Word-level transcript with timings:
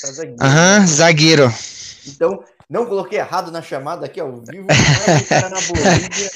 Tá 0.00 0.12
zagueiro. 0.12 0.42
Aham, 0.42 0.86
zagueiro. 0.86 1.52
Então, 2.06 2.44
não 2.68 2.86
coloquei 2.86 3.18
errado 3.18 3.50
na 3.50 3.62
chamada 3.62 4.06
aqui 4.06 4.20
ao 4.20 4.40
vivo. 4.40 4.66
o 4.66 5.28
cara 5.28 5.48
na 5.48 5.60
Bolívia. 5.60 6.30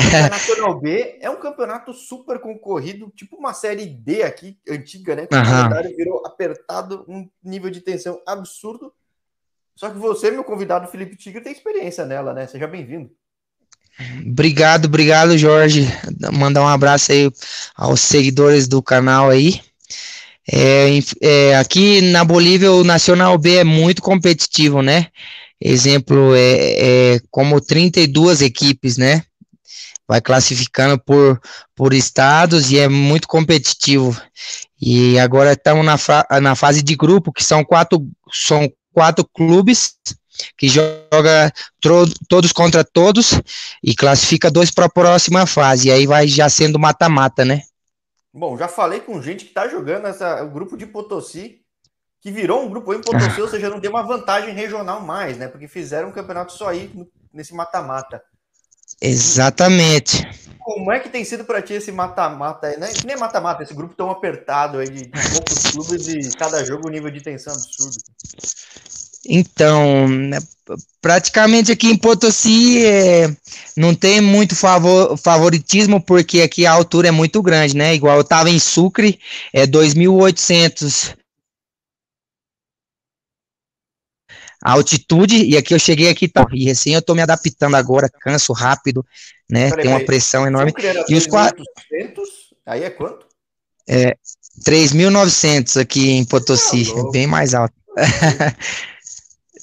O 0.00 0.28
Nacional 0.30 0.80
B 0.80 1.18
é 1.20 1.30
um 1.30 1.40
campeonato 1.40 1.92
super 1.92 2.38
concorrido, 2.38 3.12
tipo 3.16 3.36
uma 3.36 3.54
série 3.54 3.86
D 3.86 4.22
aqui, 4.22 4.58
antiga, 4.68 5.16
né? 5.16 5.26
Que 5.26 5.34
o 5.34 5.38
Aham. 5.38 5.68
calendário 5.68 5.96
virou 5.96 6.26
apertado, 6.26 7.04
um 7.08 7.28
nível 7.42 7.70
de 7.70 7.80
tensão 7.80 8.20
absurdo. 8.26 8.92
Só 9.76 9.90
que 9.90 9.98
você, 9.98 10.30
meu 10.30 10.44
convidado 10.44 10.88
Felipe 10.88 11.16
Tigre, 11.16 11.42
tem 11.42 11.52
experiência 11.52 12.04
nela, 12.04 12.32
né? 12.32 12.46
Seja 12.46 12.66
bem-vindo. 12.66 13.10
Obrigado, 14.26 14.86
obrigado, 14.86 15.38
Jorge. 15.38 15.86
Mandar 16.32 16.62
um 16.62 16.68
abraço 16.68 17.12
aí 17.12 17.30
aos 17.76 18.00
seguidores 18.00 18.66
do 18.66 18.82
canal 18.82 19.30
aí. 19.30 19.60
É, 20.50 20.98
é, 21.22 21.56
aqui 21.56 22.00
na 22.00 22.24
Bolívia, 22.24 22.70
o 22.72 22.84
Nacional 22.84 23.38
B 23.38 23.56
é 23.56 23.64
muito 23.64 24.02
competitivo, 24.02 24.82
né? 24.82 25.08
Exemplo, 25.60 26.34
é, 26.34 27.14
é 27.14 27.20
como 27.30 27.60
32 27.60 28.42
equipes, 28.42 28.98
né? 28.98 29.22
Vai 30.06 30.20
classificando 30.20 30.98
por, 30.98 31.40
por 31.74 31.94
estados 31.94 32.70
e 32.70 32.78
é 32.78 32.88
muito 32.88 33.26
competitivo. 33.26 34.20
E 34.80 35.18
agora 35.18 35.52
estamos 35.52 35.84
na, 35.84 35.96
na 36.40 36.54
fase 36.54 36.82
de 36.82 36.94
grupo, 36.94 37.32
que 37.32 37.42
são 37.42 37.64
quatro, 37.64 38.06
são 38.30 38.70
quatro 38.92 39.24
clubes 39.24 39.94
que 40.58 40.68
joga 40.68 41.52
todos 42.28 42.52
contra 42.52 42.84
todos 42.84 43.40
e 43.82 43.94
classifica 43.94 44.50
dois 44.50 44.70
para 44.70 44.86
a 44.86 44.90
próxima 44.90 45.46
fase. 45.46 45.88
E 45.88 45.92
aí 45.92 46.06
vai 46.06 46.28
já 46.28 46.50
sendo 46.50 46.78
mata-mata, 46.78 47.44
né? 47.44 47.62
Bom, 48.36 48.58
já 48.58 48.66
falei 48.66 48.98
com 48.98 49.22
gente 49.22 49.44
que 49.44 49.54
tá 49.54 49.68
jogando 49.68 50.08
essa, 50.08 50.42
o 50.42 50.50
grupo 50.50 50.76
de 50.76 50.86
Potosí, 50.86 51.60
que 52.20 52.32
virou 52.32 52.64
um 52.64 52.68
grupo 52.68 52.92
em 52.92 53.00
Potosí, 53.00 53.40
ou 53.40 53.46
seja, 53.46 53.70
não 53.70 53.80
tem 53.80 53.88
uma 53.88 54.02
vantagem 54.02 54.52
regional 54.52 55.00
mais, 55.00 55.38
né? 55.38 55.46
Porque 55.46 55.68
fizeram 55.68 56.08
um 56.08 56.12
campeonato 56.12 56.52
só 56.52 56.70
aí 56.70 56.90
nesse 57.32 57.54
mata-mata. 57.54 58.20
Exatamente. 59.00 60.26
Como 60.58 60.90
é 60.90 60.98
que 60.98 61.08
tem 61.08 61.24
sido 61.24 61.44
para 61.44 61.62
ti 61.62 61.74
esse 61.74 61.92
mata-mata 61.92 62.66
aí? 62.66 62.76
Né? 62.76 62.88
Nem 63.04 63.16
mata-mata, 63.16 63.62
esse 63.62 63.74
grupo 63.74 63.94
tão 63.94 64.10
apertado 64.10 64.78
aí 64.78 64.88
de 64.88 65.10
poucos 65.10 65.70
clubes 65.70 66.08
e 66.08 66.36
cada 66.36 66.64
jogo 66.64 66.88
um 66.88 66.90
nível 66.90 67.12
de 67.12 67.20
tensão 67.20 67.52
absurdo. 67.52 67.96
Então, 69.28 70.06
praticamente 71.00 71.70
aqui 71.72 71.88
em 71.88 71.96
Potosí 71.96 72.84
é, 72.84 73.34
não 73.76 73.94
tem 73.94 74.20
muito 74.20 74.54
favor- 74.56 75.16
favoritismo, 75.16 76.00
porque 76.00 76.40
aqui 76.42 76.66
a 76.66 76.72
altura 76.72 77.08
é 77.08 77.10
muito 77.10 77.42
grande, 77.42 77.76
né? 77.76 77.94
Igual 77.94 78.16
eu 78.16 78.22
estava 78.22 78.50
em 78.50 78.58
Sucre, 78.58 79.18
é 79.52 79.66
2.800 79.66 81.14
a 84.62 84.72
altitude, 84.72 85.44
e 85.44 85.58
aqui 85.58 85.74
eu 85.74 85.78
cheguei 85.78 86.08
aqui, 86.08 86.26
tá, 86.26 86.46
e 86.52 86.64
recém 86.64 86.94
eu 86.94 87.02
tô 87.02 87.14
me 87.14 87.20
adaptando 87.20 87.74
agora, 87.74 88.08
canso 88.08 88.52
rápido, 88.54 89.04
né? 89.50 89.68
Peraí, 89.68 89.82
Tem 89.84 89.92
uma 89.92 90.00
pressão 90.04 90.46
enorme. 90.46 90.72
E 91.06 91.14
os 91.14 91.26
qua- 91.26 91.52
2.800, 91.52 92.22
aí 92.64 92.82
é 92.82 92.88
quanto? 92.90 93.26
3.900 94.64 95.76
aqui 95.76 96.12
em 96.12 96.24
Potosí, 96.24 96.86
Tá 96.86 96.92
louco. 96.94 97.10
bem 97.10 97.26
mais 97.26 97.52
alto. 97.54 97.74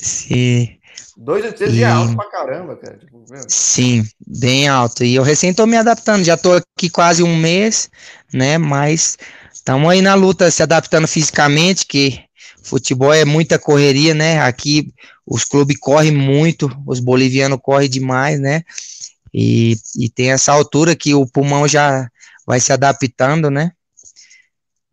Sim. 0.01 0.77
2.800 1.17 1.75
E- 1.75 1.81
é 1.83 1.85
alto 1.85 2.15
pra 2.15 2.29
caramba, 2.29 2.75
cara. 2.75 2.97
Tipo, 2.97 3.23
Sim, 3.47 4.03
bem 4.27 4.67
alto. 4.67 5.03
E 5.03 5.15
eu 5.15 5.23
recém 5.23 5.53
tô 5.53 5.65
me 5.65 5.77
adaptando, 5.77 6.23
já 6.23 6.35
tô 6.35 6.53
aqui 6.53 6.89
quase 6.89 7.21
um 7.21 7.35
mês, 7.35 7.89
né? 8.33 8.57
Mas 8.57 9.17
estamos 9.53 9.89
aí 9.89 10.01
na 10.01 10.15
luta, 10.15 10.49
se 10.49 10.63
adaptando 10.63 11.07
fisicamente, 11.07 11.85
que 11.85 12.19
futebol 12.63 13.13
é 13.13 13.25
muita 13.25 13.59
correria, 13.59 14.13
né? 14.13 14.41
Aqui 14.41 14.93
os 15.25 15.43
clubes 15.45 15.77
correm 15.79 16.11
muito, 16.11 16.69
os 16.87 16.99
bolivianos 16.99 17.59
correm 17.61 17.89
demais, 17.89 18.39
né? 18.39 18.63
E, 19.33 19.77
e 19.97 20.09
tem 20.09 20.31
essa 20.31 20.51
altura 20.51 20.95
que 20.95 21.13
o 21.13 21.25
pulmão 21.27 21.67
já 21.67 22.09
vai 22.45 22.59
se 22.59 22.73
adaptando, 22.73 23.49
né? 23.49 23.71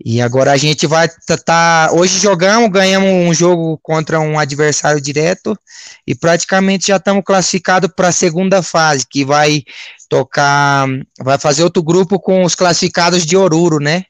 E 0.05 0.21
agora 0.21 0.53
a 0.53 0.57
gente 0.57 0.87
vai 0.87 1.09
tá, 1.09 1.37
tá- 1.37 1.91
hoje 1.93 2.21
jogamos, 2.21 2.71
ganhamos 2.71 3.11
um 3.11 3.35
jogo 3.35 3.79
contra 3.83 4.21
um 4.21 4.39
adversário 4.39 5.01
direto 5.01 5.59
e 6.07 6.15
praticamente 6.15 6.89
já 6.89 6.97
estamos 6.97 7.25
classificados 7.25 7.91
para 7.95 8.09
a 8.09 8.13
segunda 8.13 8.63
fase, 8.63 9.05
que 9.09 9.25
vai 9.25 9.65
tocar, 10.09 10.87
vai 11.21 11.37
fazer 11.37 11.65
outro 11.65 11.83
grupo 11.83 12.21
com 12.21 12.45
os 12.45 12.55
classificados 12.55 13.27
de 13.27 13.37
Oruro, 13.37 13.81
né? 13.81 14.05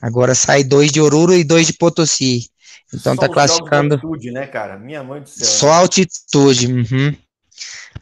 Agora 0.00 0.34
sai 0.34 0.64
dois 0.64 0.90
de 0.90 1.00
Oruro 1.00 1.32
e 1.32 1.44
dois 1.44 1.66
de 1.66 1.74
Potosí. 1.74 2.48
Então 2.92 3.14
só 3.14 3.20
tá 3.20 3.26
jogos 3.26 3.28
de 3.28 3.32
classificando 3.34 3.94
altitude, 3.94 4.30
né, 4.32 4.46
cara? 4.46 4.78
Minha 4.78 5.04
mãe 5.04 5.22
do 5.22 5.28
céu. 5.28 5.46
só 5.46 5.72
altitude. 5.72 6.66
uhum. 6.66 7.14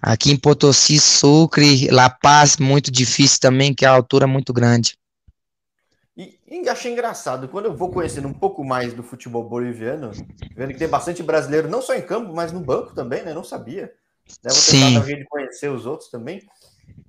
Aqui 0.00 0.30
em 0.32 0.36
Potosí, 0.36 0.98
Sucre, 0.98 1.88
La 1.90 2.08
Paz, 2.08 2.56
muito 2.56 2.90
difícil 2.90 3.38
também, 3.38 3.74
que 3.74 3.84
a 3.84 3.90
altura 3.90 4.24
é 4.24 4.26
muito 4.26 4.52
grande. 4.52 4.96
E, 6.16 6.38
e 6.46 6.68
achei 6.68 6.92
engraçado, 6.92 7.48
quando 7.48 7.66
eu 7.66 7.76
vou 7.76 7.90
conhecendo 7.90 8.28
um 8.28 8.32
pouco 8.32 8.64
mais 8.64 8.92
do 8.92 9.02
futebol 9.02 9.42
boliviano, 9.42 10.10
vendo 10.54 10.72
que 10.72 10.78
tem 10.78 10.88
bastante 10.88 11.22
brasileiro, 11.22 11.68
não 11.68 11.80
só 11.80 11.94
em 11.94 12.02
campo, 12.02 12.32
mas 12.34 12.52
no 12.52 12.60
banco 12.60 12.94
também, 12.94 13.22
né? 13.22 13.32
Não 13.32 13.44
sabia. 13.44 13.92
Né? 14.42 14.50
Vou 14.50 14.52
Sim. 14.52 14.80
tentar 14.80 14.94
dar 14.94 15.00
um 15.00 15.06
jeito 15.06 15.20
de 15.20 15.28
conhecer 15.28 15.68
os 15.70 15.86
outros 15.86 16.10
também. 16.10 16.42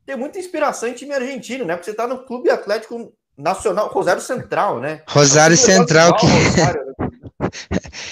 Tem 0.05 0.15
muita 0.15 0.39
inspiração 0.39 0.89
em 0.89 0.93
time 0.93 1.13
argentino, 1.13 1.65
né? 1.65 1.75
Porque 1.75 1.89
você 1.89 1.95
tá 1.95 2.07
no 2.07 2.25
Clube 2.25 2.49
Atlético 2.49 3.13
Nacional, 3.37 3.87
Rosário 3.89 4.21
Central, 4.21 4.79
né? 4.79 5.03
Rosário 5.07 5.53
É 5.53 5.57
Central, 5.57 6.07
igual 6.09 6.19
que 6.19 6.25
Rosário, 6.27 6.85
né? 6.85 6.90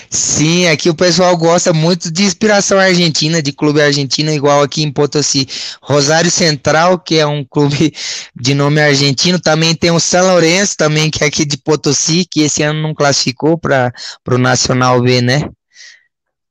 Sim, 0.10 0.68
aqui 0.68 0.90
o 0.90 0.96
pessoal 0.96 1.36
gosta 1.38 1.74
muito 1.74 2.12
de 2.12 2.24
inspiração 2.24 2.80
argentina, 2.80 3.42
de 3.42 3.52
clube 3.52 3.82
argentino, 3.82 4.32
igual 4.32 4.62
aqui 4.62 4.84
em 4.84 4.92
Potosí. 4.92 5.48
Rosário 5.82 6.32
Central, 6.32 7.00
que 7.00 7.18
é 7.18 7.26
um 7.26 7.44
clube 7.44 7.94
de 8.36 8.54
nome 8.54 8.82
argentino, 8.82 9.40
também 9.40 9.76
tem 9.76 9.92
o 9.92 10.00
São 10.00 10.26
Lourenço, 10.28 10.76
também, 10.78 11.10
que 11.10 11.24
é 11.24 11.28
aqui 11.28 11.46
de 11.46 11.58
Potosí, 11.58 12.26
que 12.30 12.42
esse 12.42 12.64
ano 12.64 12.82
não 12.82 12.94
classificou 12.94 13.58
para 13.58 13.94
o 14.28 14.38
Nacional 14.38 15.02
B, 15.02 15.22
né? 15.22 15.50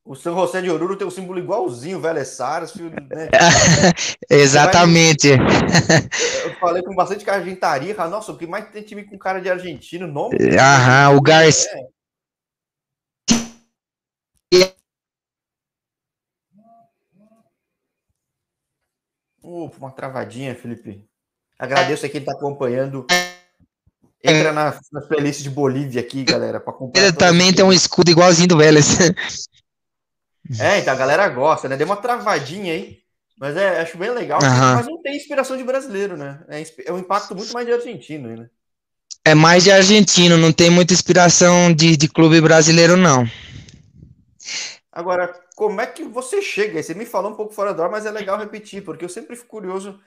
O 0.09 0.15
São 0.15 0.34
José 0.34 0.62
de 0.62 0.70
Oruro 0.70 0.97
tem 0.97 1.06
um 1.06 1.10
símbolo 1.10 1.38
igualzinho, 1.38 1.99
o 1.99 2.00
Vélez 2.00 2.28
Sarsfield, 2.28 2.97
né? 3.10 3.28
Exatamente. 4.31 5.28
Eu 5.28 6.55
falei 6.59 6.82
com 6.82 6.94
bastante 6.94 7.28
argentaria, 7.28 7.94
cara, 7.94 8.09
nossa, 8.09 8.32
o 8.32 8.38
que 8.38 8.47
mais 8.47 8.70
tem 8.70 8.82
time 8.82 9.05
com 9.05 9.19
cara 9.19 9.38
de 9.38 9.50
argentino, 9.50 10.06
nome? 10.06 10.34
Aham, 10.59 11.15
o 11.15 11.20
Garcia. 11.20 11.70
É. 11.75 11.98
Opa, 19.51 19.79
uma 19.79 19.91
travadinha, 19.91 20.55
Felipe. 20.55 21.03
Agradeço 21.59 22.05
a 22.05 22.09
quem 22.09 22.21
está 22.21 22.33
acompanhando. 22.33 23.07
Entra 24.23 24.53
na, 24.53 24.79
nas 24.93 25.07
playlists 25.07 25.43
de 25.43 25.49
Bolívia 25.49 26.03
aqui, 26.03 26.23
galera, 26.23 26.61
para 26.61 26.75
acompanhar. 26.75 27.07
Ele 27.07 27.17
também 27.17 27.55
tem 27.55 27.65
um 27.65 27.73
escudo 27.73 28.11
igualzinho 28.11 28.49
do 28.49 28.59
Vélez. 28.59 28.99
É, 30.59 30.79
então 30.79 30.95
a 30.95 30.97
galera 30.97 31.29
gosta, 31.29 31.69
né? 31.69 31.77
Deu 31.77 31.85
uma 31.85 31.97
travadinha 31.97 32.73
aí, 32.73 33.01
mas 33.39 33.55
é, 33.55 33.83
acho 33.83 33.99
bem 33.99 34.09
legal. 34.09 34.43
Aham. 34.43 34.77
Mas 34.77 34.87
não 34.87 35.03
tem 35.03 35.15
inspiração 35.15 35.59
de 35.59 35.63
brasileiro, 35.63 36.17
né? 36.17 36.41
É, 36.49 36.65
é 36.87 36.93
um 36.93 36.99
impacto 36.99 37.37
muito 37.37 37.53
mais 37.53 37.67
de 37.67 37.73
argentino, 37.75 38.35
né? 38.35 38.49
É 39.27 39.35
mais 39.35 39.65
de 39.65 39.71
argentino, 39.71 40.39
não 40.39 40.51
tem 40.51 40.71
muita 40.71 40.95
inspiração 40.95 41.71
de, 41.71 41.99
de 41.99 42.09
clube 42.09 42.41
brasileiro, 42.41 42.97
não. 42.97 43.29
Agora, 44.99 45.33
como 45.55 45.81
é 45.81 45.87
que 45.87 46.03
você 46.03 46.43
chega? 46.43 46.83
Você 46.83 46.93
me 46.93 47.07
falou 47.07 47.31
um 47.31 47.37
pouco 47.37 47.55
fora 47.55 47.73
da 47.73 47.85
hora, 47.85 47.93
mas 47.93 48.05
é 48.05 48.11
legal 48.11 48.37
repetir, 48.37 48.83
porque 48.83 49.05
eu 49.05 49.09
sempre 49.09 49.37
fico 49.37 49.47
curioso 49.49 50.01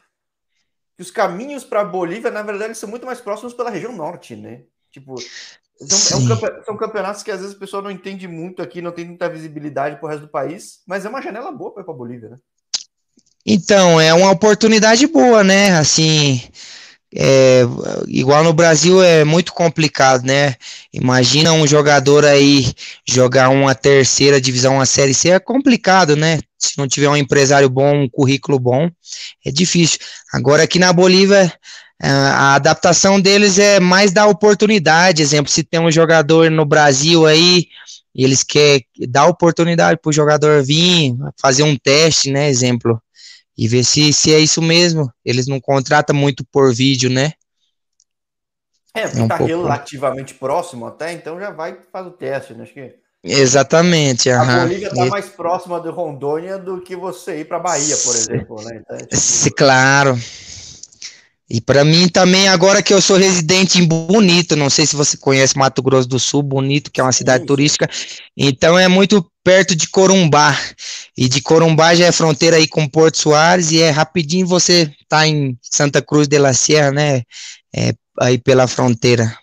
que 0.98 1.02
os 1.02 1.10
caminhos 1.10 1.64
para 1.64 1.80
a 1.80 1.86
Bolívia, 1.86 2.30
na 2.30 2.42
verdade, 2.42 2.78
são 2.78 2.90
muito 2.90 3.06
mais 3.06 3.22
próximos 3.22 3.54
pela 3.54 3.70
região 3.70 3.96
norte, 3.96 4.36
né? 4.36 4.64
Tipo, 4.92 5.16
são, 5.80 6.20
é 6.20 6.22
um 6.22 6.28
campe- 6.28 6.66
são 6.66 6.76
campeonatos 6.76 7.24
que 7.24 7.32
às 7.32 7.40
vezes 7.40 7.56
o 7.56 7.60
pessoal 7.60 7.82
não 7.82 7.90
entende 7.90 8.28
muito 8.28 8.62
aqui, 8.62 8.82
não 8.82 8.92
tem 8.92 9.06
muita 9.06 9.30
visibilidade 9.30 9.96
pro 9.96 10.10
resto 10.10 10.24
do 10.24 10.28
país, 10.28 10.82
mas 10.86 11.06
é 11.06 11.10
uma 11.10 11.22
janela 11.22 11.54
boa 11.54 11.72
para 11.74 11.84
ir 11.84 11.86
para 11.86 11.94
a 11.94 11.98
Bolívia, 11.98 12.30
né? 12.32 12.38
Então, 13.46 13.98
é 13.98 14.14
uma 14.14 14.32
oportunidade 14.32 15.08
boa, 15.08 15.42
né? 15.42 15.72
Assim, 15.78 16.42
é, 17.14 17.64
igual 18.08 18.44
no 18.44 18.54
Brasil 18.54 19.04
é 19.04 19.24
muito 19.24 19.54
complicado, 19.54 20.24
né? 20.24 20.56
Imagina 20.94 21.52
um 21.52 21.68
jogador 21.68 22.26
aí 22.26 22.74
jogar 23.08 23.50
uma 23.50 23.76
terceira 23.76 24.40
divisão, 24.40 24.76
uma 24.76 24.86
série 24.86 25.14
C, 25.14 25.30
é 25.30 25.40
complicado, 25.40 26.16
né? 26.16 26.40
Se 26.58 26.78
não 26.78 26.88
tiver 26.88 27.10
um 27.10 27.18
empresário 27.18 27.70
bom, 27.70 28.04
um 28.04 28.10
currículo 28.10 28.58
bom, 28.60 28.90
é 29.46 29.52
difícil. 29.52 30.00
Agora 30.34 30.64
aqui 30.64 30.80
na 30.80 30.94
Bolívia, 30.94 31.52
é, 32.02 32.08
a 32.10 32.56
adaptação 32.56 33.20
deles 33.20 33.60
é 33.60 33.80
mais 33.80 34.14
dar 34.14 34.28
oportunidade. 34.28 35.22
Exemplo, 35.22 35.52
se 35.52 35.64
tem 35.64 35.82
um 35.82 35.92
jogador 35.92 36.50
no 36.50 36.66
Brasil 36.66 37.26
aí, 37.26 37.68
eles 38.16 38.42
querem 38.42 38.86
dar 39.10 39.26
oportunidade 39.26 40.00
para 40.02 40.10
o 40.10 40.14
jogador 40.14 40.64
vir, 40.64 41.14
fazer 41.42 41.64
um 41.64 41.76
teste, 41.76 42.32
né? 42.32 42.50
Exemplo 42.50 43.02
e 43.58 43.68
ver 43.68 43.84
se, 43.84 44.12
se 44.14 44.34
é 44.34 44.40
isso 44.40 44.62
mesmo. 44.62 45.12
Eles 45.24 45.48
não 45.48 45.60
contratam 45.60 46.16
muito 46.16 46.44
por 46.52 46.74
vídeo, 46.74 47.10
né? 47.10 47.34
É, 48.94 49.04
porque 49.08 49.20
É 49.20 49.24
um 49.24 49.28
tá 49.28 49.38
pouco- 49.38 49.54
relativamente 49.64 50.34
próximo 50.34 50.86
até, 50.86 51.14
então 51.14 51.40
já 51.40 51.50
vai 51.50 51.72
e 51.72 51.92
faz 51.92 52.08
o 52.08 52.12
teste, 52.12 52.54
né? 52.54 52.64
Acho 52.64 52.74
que 52.74 52.96
Exatamente. 53.24 54.30
A 54.32 54.44
Bolívia 54.44 54.88
está 54.88 55.06
mais 55.06 55.30
próxima 55.30 55.80
de 55.80 55.90
Rondônia 55.90 56.58
do 56.58 56.82
que 56.82 56.96
você 56.96 57.42
ir 57.42 57.46
para 57.46 57.60
Bahia, 57.60 57.96
por 57.98 58.16
exemplo, 58.16 58.64
né? 58.64 58.82
Então, 58.82 58.98
é 58.98 59.06
tipo... 59.06 59.56
Claro. 59.56 60.18
E 61.54 61.60
para 61.60 61.84
mim 61.84 62.08
também, 62.08 62.48
agora 62.48 62.82
que 62.82 62.94
eu 62.94 63.02
sou 63.02 63.18
residente 63.18 63.78
em 63.78 63.86
Bonito, 63.86 64.56
não 64.56 64.70
sei 64.70 64.86
se 64.86 64.96
você 64.96 65.18
conhece 65.18 65.58
Mato 65.58 65.84
Grosso 65.84 66.08
do 66.08 66.18
Sul, 66.18 66.42
Bonito, 66.42 66.90
que 66.90 67.02
é 67.02 67.04
uma 67.04 67.12
cidade 67.12 67.46
turística, 67.46 67.90
então 68.38 68.80
é 68.80 68.88
muito 68.88 69.30
perto 69.44 69.76
de 69.76 69.90
Corumbá. 69.90 70.56
E 71.18 71.28
de 71.28 71.42
Corumbá 71.42 71.94
já 71.94 72.06
é 72.06 72.12
fronteira 72.14 72.56
aí 72.56 72.70
com 72.70 72.88
Porto 72.88 73.18
Soares 73.18 73.70
e 73.70 73.82
é 73.82 73.90
rapidinho 73.90 74.48
você 74.48 74.96
tá 75.10 75.28
em 75.28 75.58
Santa 75.62 76.02
Cruz 76.02 76.26
de 76.26 76.40
la 76.40 76.54
Sierra, 76.54 76.92
né? 76.92 77.24
É, 77.76 77.94
aí 78.18 78.38
pela 78.38 78.66
fronteira. 78.66 79.38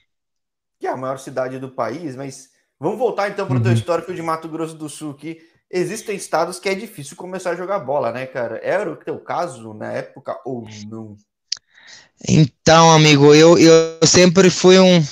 Que 0.80 0.86
é 0.86 0.90
a 0.90 0.96
maior 0.96 1.18
cidade 1.18 1.58
do 1.58 1.68
país, 1.68 2.16
mas 2.16 2.48
vamos 2.80 2.98
voltar 2.98 3.28
então 3.28 3.46
para 3.46 3.56
o 3.56 3.58
uhum. 3.58 3.64
teu 3.64 3.72
histórico 3.74 4.14
de 4.14 4.22
Mato 4.22 4.48
Grosso 4.48 4.74
do 4.74 4.88
Sul, 4.88 5.12
que 5.12 5.42
existem 5.70 6.16
estados 6.16 6.58
que 6.58 6.70
é 6.70 6.74
difícil 6.74 7.18
começar 7.18 7.50
a 7.50 7.56
jogar 7.56 7.80
bola, 7.80 8.10
né, 8.10 8.24
cara? 8.24 8.58
Era 8.62 8.90
o 8.90 8.96
teu 8.96 9.18
caso 9.18 9.74
na 9.74 9.92
época 9.92 10.40
ou 10.46 10.66
não? 10.86 11.14
Então, 12.26 12.90
amigo, 12.90 13.34
eu, 13.34 13.58
eu 13.58 13.98
sempre 14.06 14.50
fui 14.50 14.78
um, 14.78 15.04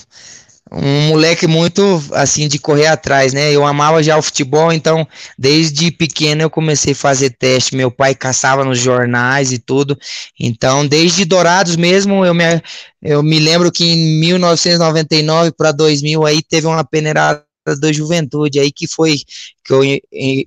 um 0.72 1.08
moleque 1.08 1.46
muito 1.46 2.02
assim 2.12 2.48
de 2.48 2.58
correr 2.58 2.86
atrás, 2.86 3.32
né? 3.32 3.52
Eu 3.52 3.64
amava 3.64 4.02
já 4.02 4.16
o 4.18 4.22
futebol, 4.22 4.72
então 4.72 5.06
desde 5.38 5.90
pequeno 5.92 6.42
eu 6.42 6.50
comecei 6.50 6.92
a 6.92 6.96
fazer 6.96 7.30
teste. 7.30 7.76
Meu 7.76 7.90
pai 7.90 8.14
caçava 8.14 8.64
nos 8.64 8.80
jornais 8.80 9.52
e 9.52 9.58
tudo. 9.58 9.96
Então, 10.38 10.86
desde 10.86 11.24
Dourados 11.24 11.76
mesmo, 11.76 12.24
eu 12.24 12.34
me, 12.34 12.60
eu 13.00 13.22
me 13.22 13.38
lembro 13.38 13.70
que 13.70 13.84
em 13.84 14.18
1999 14.20 15.52
para 15.52 15.70
2000 15.70 16.26
aí 16.26 16.42
teve 16.42 16.66
uma 16.66 16.84
peneirada 16.84 17.44
da 17.80 17.92
juventude 17.92 18.60
aí 18.60 18.70
que 18.70 18.86
foi 18.86 19.16
que 19.64 19.72
eu 19.72 19.82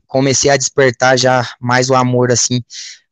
comecei 0.07 0.49
a 0.49 0.55
despertar 0.57 1.17
já 1.17 1.45
mais 1.59 1.89
o 1.89 1.95
amor 1.95 2.31
assim 2.31 2.61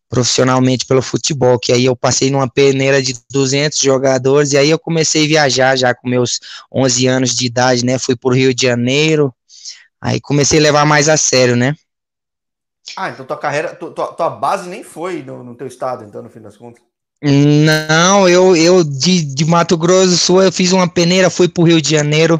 profissionalmente 0.09 0.85
pelo 0.85 1.01
futebol, 1.01 1.59
que 1.59 1.71
aí 1.71 1.85
eu 1.85 1.95
passei 1.95 2.31
numa 2.31 2.49
peneira 2.49 3.01
de 3.01 3.13
200 3.29 3.77
jogadores 3.79 4.53
e 4.53 4.57
aí 4.57 4.69
eu 4.69 4.79
comecei 4.79 5.25
a 5.25 5.27
viajar 5.27 5.75
já 5.75 5.93
com 5.93 6.09
meus 6.09 6.39
11 6.71 7.07
anos 7.07 7.35
de 7.35 7.45
idade, 7.45 7.85
né? 7.85 7.99
Fui 7.99 8.15
para 8.15 8.29
o 8.29 8.33
Rio 8.33 8.53
de 8.53 8.65
Janeiro, 8.65 9.33
aí 10.01 10.21
comecei 10.21 10.59
a 10.59 10.61
levar 10.61 10.85
mais 10.85 11.09
a 11.09 11.17
sério, 11.17 11.55
né? 11.55 11.75
Ah, 12.95 13.09
então 13.09 13.25
tua 13.25 13.37
carreira, 13.37 13.75
tua, 13.75 13.91
tua 13.91 14.29
base 14.29 14.69
nem 14.69 14.83
foi 14.83 15.21
no, 15.21 15.43
no 15.43 15.55
teu 15.55 15.67
estado, 15.67 16.05
então, 16.05 16.23
no 16.23 16.29
fim 16.29 16.39
das 16.39 16.55
contas? 16.55 16.81
Não, 17.21 18.29
eu, 18.29 18.55
eu 18.55 18.83
de, 18.83 19.23
de 19.23 19.43
Mato 19.43 19.75
Grosso 19.75 20.11
do 20.11 20.17
Sul, 20.17 20.43
eu 20.43 20.51
fiz 20.51 20.71
uma 20.71 20.87
peneira, 20.87 21.29
fui 21.29 21.47
para 21.47 21.61
o 21.61 21.65
Rio 21.65 21.81
de 21.81 21.89
Janeiro, 21.89 22.39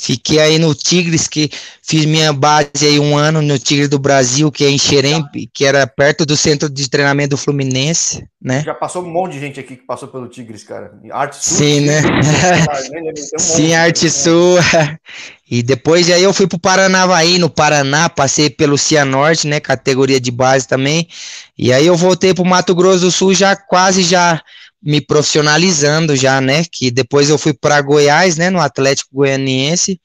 Fiquei 0.00 0.38
aí 0.38 0.60
no 0.60 0.72
Tigres, 0.76 1.26
que 1.26 1.50
fiz 1.82 2.04
minha 2.04 2.32
base 2.32 2.68
aí 2.82 3.00
um 3.00 3.16
ano 3.16 3.42
no 3.42 3.58
Tigres 3.58 3.88
do 3.88 3.98
Brasil, 3.98 4.50
que 4.52 4.64
é 4.64 4.70
em 4.70 4.78
Xerém, 4.78 5.24
que 5.52 5.64
era 5.64 5.84
perto 5.88 6.24
do 6.24 6.36
centro 6.36 6.70
de 6.70 6.88
treinamento 6.88 7.30
do 7.30 7.36
Fluminense, 7.36 8.24
né? 8.40 8.62
Já 8.64 8.74
passou 8.74 9.02
um 9.02 9.10
monte 9.10 9.32
de 9.32 9.40
gente 9.40 9.58
aqui 9.58 9.74
que 9.74 9.82
passou 9.82 10.06
pelo 10.06 10.28
Tigres, 10.28 10.62
cara. 10.62 10.92
Arte 11.10 11.44
Sul. 11.44 11.56
Sim, 11.58 11.80
né? 11.80 12.00
Sim, 13.38 13.74
Arte 13.74 14.08
Sul. 14.08 14.58
E 15.50 15.64
depois 15.64 16.08
aí 16.08 16.22
eu 16.22 16.32
fui 16.32 16.46
pro 16.46 16.60
Paranavaí, 16.60 17.36
no 17.36 17.50
Paraná, 17.50 18.08
passei 18.08 18.48
pelo 18.48 18.78
Cianorte, 18.78 19.48
né, 19.48 19.58
categoria 19.58 20.20
de 20.20 20.30
base 20.30 20.68
também. 20.68 21.08
E 21.58 21.72
aí 21.72 21.84
eu 21.84 21.96
voltei 21.96 22.32
pro 22.32 22.44
Mato 22.44 22.72
Grosso 22.72 23.00
do 23.00 23.10
Sul 23.10 23.34
já 23.34 23.56
quase 23.56 24.04
já 24.04 24.40
me 24.82 25.00
profissionalizando 25.00 26.14
já, 26.16 26.40
né? 26.40 26.64
Que 26.64 26.90
depois 26.90 27.28
eu 27.28 27.38
fui 27.38 27.52
para 27.52 27.80
Goiás, 27.80 28.36
né? 28.36 28.50
No 28.50 28.60
Atlético 28.60 29.16
Goianiense, 29.16 30.00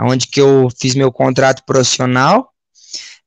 onde 0.00 0.26
que 0.26 0.40
eu 0.40 0.68
fiz 0.80 0.94
meu 0.94 1.12
contrato 1.12 1.62
profissional. 1.64 2.50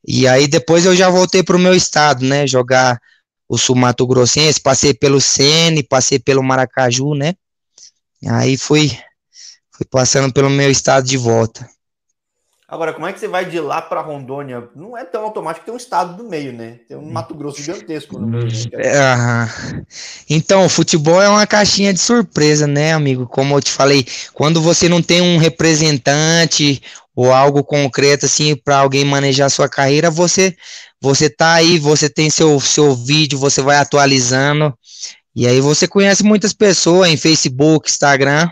E 0.07 0.27
aí 0.27 0.47
depois 0.47 0.85
eu 0.85 0.95
já 0.95 1.09
voltei 1.09 1.43
para 1.43 1.55
o 1.55 1.59
meu 1.59 1.73
estado, 1.73 2.23
né? 2.25 2.47
Jogar 2.47 2.99
o 3.47 3.57
Sul 3.57 3.75
Mato 3.75 4.07
Grossense, 4.07 4.59
passei 4.59 4.93
pelo 4.93 5.21
Sene, 5.21 5.83
passei 5.83 6.19
pelo 6.19 6.43
Maracaju, 6.43 7.13
né? 7.13 7.33
Aí 8.27 8.57
fui, 8.57 8.97
fui 9.71 9.85
passando 9.89 10.33
pelo 10.33 10.49
meu 10.49 10.71
estado 10.71 11.05
de 11.05 11.17
volta. 11.17 11.69
Agora, 12.75 12.91
como 12.91 13.07
é 13.07 13.13
que 13.13 13.19
você 13.21 13.27
vai 13.29 13.45
de 13.45 13.57
lá 13.57 13.81
para 13.81 14.01
Rondônia? 14.01 14.67
Não 14.75 14.97
é 14.97 15.05
tão 15.05 15.23
automático, 15.23 15.65
tem 15.65 15.73
um 15.73 15.77
estado 15.77 16.17
do 16.17 16.29
meio, 16.29 16.51
né? 16.51 16.79
Tem 16.89 16.97
um 16.97 17.09
Mato 17.09 17.33
Grosso 17.33 17.63
gigantesco 17.63 18.19
no 18.19 18.27
meio. 18.27 18.47
Né? 18.47 18.59
É, 18.73 19.47
então, 20.29 20.65
o 20.65 20.69
futebol 20.69 21.21
é 21.21 21.29
uma 21.29 21.47
caixinha 21.47 21.93
de 21.93 22.01
surpresa, 22.01 22.67
né, 22.67 22.91
amigo? 22.91 23.25
Como 23.27 23.55
eu 23.55 23.61
te 23.61 23.71
falei, 23.71 24.05
quando 24.33 24.61
você 24.61 24.89
não 24.89 25.01
tem 25.01 25.21
um 25.21 25.37
representante 25.37 26.81
ou 27.15 27.31
algo 27.31 27.63
concreto 27.63 28.25
assim 28.25 28.57
para 28.57 28.79
alguém 28.79 29.05
manejar 29.05 29.49
sua 29.49 29.69
carreira, 29.69 30.11
você 30.11 30.53
você 30.99 31.29
tá 31.29 31.53
aí, 31.53 31.79
você 31.79 32.09
tem 32.09 32.29
seu 32.29 32.59
seu 32.59 32.93
vídeo, 32.93 33.39
você 33.39 33.61
vai 33.61 33.77
atualizando 33.77 34.77
e 35.33 35.47
aí 35.47 35.61
você 35.61 35.87
conhece 35.87 36.25
muitas 36.25 36.51
pessoas 36.51 37.09
em 37.09 37.15
Facebook, 37.15 37.89
Instagram 37.89 38.49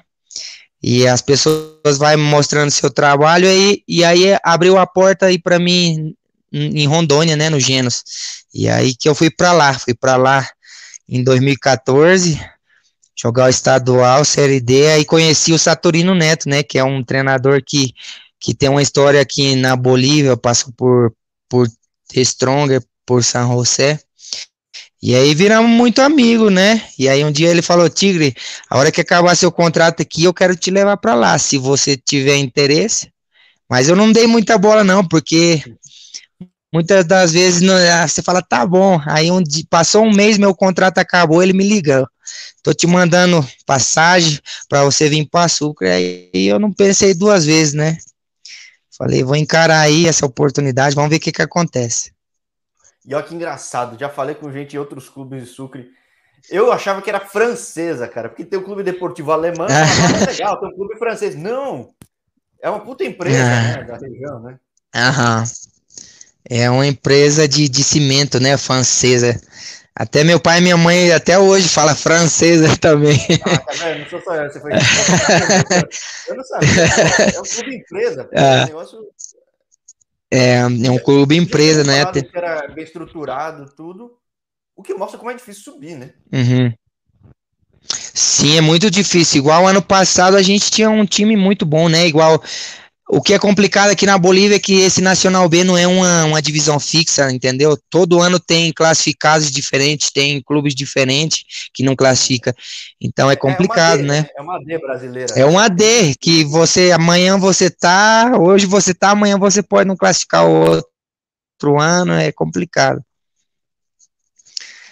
e 0.84 1.08
as 1.08 1.22
pessoas 1.22 1.98
vai 1.98 2.18
mostrando 2.18 2.70
seu 2.70 2.92
trabalho 2.92 3.48
aí 3.48 3.82
e 3.88 4.04
aí 4.04 4.38
abriu 4.44 4.78
a 4.78 4.86
porta 4.86 5.28
aí 5.28 5.40
para 5.40 5.58
mim 5.58 6.14
em 6.52 6.86
Rondônia, 6.86 7.38
né, 7.38 7.50
no 7.50 7.60
Genos. 7.60 8.04
E 8.54 8.68
aí 8.68 8.94
que 8.94 9.08
eu 9.08 9.16
fui 9.16 9.32
para 9.32 9.54
lá, 9.54 9.74
fui 9.74 9.94
para 9.94 10.18
lá 10.18 10.46
em 11.08 11.24
2014 11.24 12.38
jogar 13.16 13.46
o 13.46 13.50
estadual 13.50 14.26
Série 14.26 14.60
D, 14.60 14.92
aí 14.92 15.06
conheci 15.06 15.54
o 15.54 15.60
Saturino 15.60 16.14
Neto, 16.14 16.50
né, 16.50 16.62
que 16.62 16.78
é 16.78 16.84
um 16.84 17.02
treinador 17.02 17.64
que 17.66 17.94
que 18.40 18.54
tem 18.54 18.68
uma 18.68 18.82
história 18.82 19.22
aqui 19.22 19.56
na 19.56 19.74
Bolívia, 19.78 20.36
passou 20.36 20.74
por 20.74 21.14
por 21.48 21.66
Stronger, 22.14 22.84
por 23.06 23.24
San 23.24 23.48
José. 23.48 24.00
E 25.06 25.14
aí 25.16 25.36
viramos 25.36 25.70
muito 25.70 26.02
amigo, 26.02 26.50
né? 26.50 26.82
E 26.98 27.10
aí 27.10 27.26
um 27.26 27.32
dia 27.32 27.50
ele 27.50 27.62
falou: 27.62 27.90
Tigre, 27.90 28.34
a 28.70 28.78
hora 28.78 28.90
que 28.90 29.02
acabar 29.02 29.36
seu 29.36 29.52
contrato 29.52 30.02
aqui, 30.02 30.24
eu 30.24 30.34
quero 30.34 30.56
te 30.56 30.72
levar 30.72 30.96
para 30.96 31.14
lá, 31.14 31.38
se 31.38 31.58
você 31.58 31.98
tiver 31.98 32.38
interesse. 32.38 33.12
Mas 33.70 33.90
eu 33.90 33.98
não 33.98 34.14
dei 34.14 34.28
muita 34.28 34.58
bola, 34.58 34.82
não, 34.82 35.06
porque 35.06 35.62
muitas 36.74 37.04
das 37.04 37.34
vezes 37.34 37.60
não, 37.60 37.74
ah, 37.76 38.08
você 38.08 38.22
fala, 38.22 38.42
tá 38.42 38.66
bom. 38.66 38.98
Aí 39.06 39.30
um, 39.30 39.44
passou 39.70 40.06
um 40.06 40.14
mês, 40.14 40.38
meu 40.38 40.56
contrato 40.56 41.00
acabou, 41.00 41.44
ele 41.44 41.52
me 41.52 41.68
ligou. 41.68 42.08
Tô 42.64 42.74
te 42.74 42.88
mandando 42.88 43.46
passagem 43.66 44.40
para 44.70 44.86
você 44.86 45.10
vir 45.10 45.28
para 45.30 45.44
Açúcar. 45.44 45.88
Aí 45.88 46.30
eu 46.34 46.58
não 46.58 46.72
pensei 46.72 47.14
duas 47.14 47.46
vezes, 47.46 47.74
né? 47.74 47.98
Falei, 48.98 49.22
vou 49.22 49.36
encarar 49.36 49.82
aí 49.82 50.08
essa 50.08 50.26
oportunidade, 50.26 50.96
vamos 50.96 51.10
ver 51.10 51.18
o 51.18 51.20
que, 51.20 51.34
que 51.34 51.42
acontece. 51.42 52.13
E 53.06 53.14
olha 53.14 53.24
que 53.24 53.36
engraçado, 53.36 54.00
já 54.00 54.10
falei 54.10 54.36
com 54.36 54.52
gente 54.52 54.76
em 54.76 54.80
outros 54.80 55.10
clubes 55.10 55.44
de 55.44 55.50
Sucre. 55.50 55.92
Eu 56.50 56.72
achava 56.72 57.02
que 57.02 57.10
era 57.10 57.20
francesa, 57.20 58.08
cara, 58.08 58.30
porque 58.30 58.46
tem 58.46 58.60
o 58.60 58.64
clube 58.64 58.84
deportivo 58.84 59.32
alemão, 59.32 59.68
é 59.70 60.26
legal, 60.26 60.60
tem 60.60 60.70
um 60.70 60.76
clube 60.76 60.98
francês. 60.98 61.36
Não! 61.36 61.94
É 62.62 62.70
uma 62.70 62.80
puta 62.80 63.04
empresa, 63.04 63.38
é. 63.38 63.78
né, 63.78 63.84
da 63.84 63.98
região, 63.98 64.40
né? 64.42 64.58
Aham. 64.96 65.44
É 66.50 66.70
uma 66.70 66.86
empresa 66.86 67.48
de, 67.48 67.68
de 67.70 67.84
cimento, 67.84 68.40
né, 68.40 68.58
francesa. 68.58 69.40
Até 69.96 70.24
meu 70.24 70.40
pai 70.40 70.58
e 70.58 70.62
minha 70.62 70.76
mãe 70.76 71.12
até 71.12 71.38
hoje 71.38 71.70
fala 71.70 71.94
francesa 71.94 72.76
também. 72.82 73.20
Ah, 73.46 73.58
tá 73.60 73.74
vendo? 73.74 74.00
Não 74.00 74.10
sou 74.10 74.22
só 74.22 74.36
eu, 74.36 74.52
você 74.52 74.60
foi. 74.60 74.72
eu 76.28 76.36
não 76.36 76.44
sabia. 76.44 76.84
É 77.36 77.40
um 77.40 77.44
clube 77.44 77.76
empresa. 77.76 78.30
É. 78.32 78.64
Um 78.64 78.66
negócio 78.66 79.00
é, 80.34 80.62
é 80.62 80.92
um 80.92 80.98
clube 80.98 81.38
empresa, 81.38 81.84
né? 81.84 82.04
Que 82.12 82.28
era 82.34 82.68
bem 82.68 82.84
estruturado, 82.84 83.72
tudo. 83.78 84.14
O 84.76 84.82
que 84.82 84.96
mostra 84.96 85.20
como 85.20 85.30
é 85.30 85.36
difícil 85.36 85.62
subir, 85.62 85.96
né? 85.96 86.14
Uhum. 86.32 86.74
Sim, 87.88 88.58
é 88.58 88.62
muito 88.62 88.90
difícil. 88.90 89.40
Igual 89.40 89.68
ano 89.68 89.82
passado 89.82 90.36
a 90.36 90.42
gente 90.42 90.72
tinha 90.72 90.90
um 90.90 91.06
time 91.06 91.36
muito 91.36 91.68
bom, 91.68 91.88
né? 91.88 92.08
Igual 92.08 92.42
o 93.10 93.22
que 93.22 93.34
é 93.34 93.40
complicado 93.40 93.92
aqui 93.92 94.06
na 94.06 94.18
Bolívia 94.18 94.56
é 94.56 94.60
que 94.60 94.80
esse 94.80 95.02
Nacional 95.02 95.48
B 95.50 95.64
não 95.64 95.78
é 95.78 95.86
uma, 95.86 96.26
uma 96.26 96.42
divisão 96.42 96.80
fixa, 96.80 97.30
entendeu? 97.32 97.78
Todo 97.90 98.22
ano 98.22 98.40
tem 98.40 98.72
classificados 98.72 99.52
diferentes, 99.52 100.10
tem 100.10 100.42
clubes 100.42 100.74
diferentes 100.74 101.44
que 101.74 101.84
não 101.84 101.96
classifica. 101.96 102.56
Então 103.02 103.30
é 103.30 103.36
complicado, 103.36 104.00
é 104.00 104.04
D, 104.04 104.08
né? 104.08 104.30
É 104.36 104.42
uma 104.42 104.58
D 104.60 104.78
brasileira. 104.80 105.34
É 105.36 105.46
uma 105.46 105.68
D 105.68 106.16
que 106.20 106.46
você 106.46 106.92
amanhã 106.92 107.38
você 107.38 107.70
tá, 107.70 108.32
hoje 108.40 108.66
você 108.66 108.94
tá, 108.94 109.12
amanhã 109.12 109.38
você 109.38 109.62
pode 109.62 109.88
não 109.88 109.98
classificar 109.98 110.48
o 110.48 110.84
outro 111.64 111.80
ano, 111.80 112.14
é 112.14 112.32
complicado. 112.32 113.04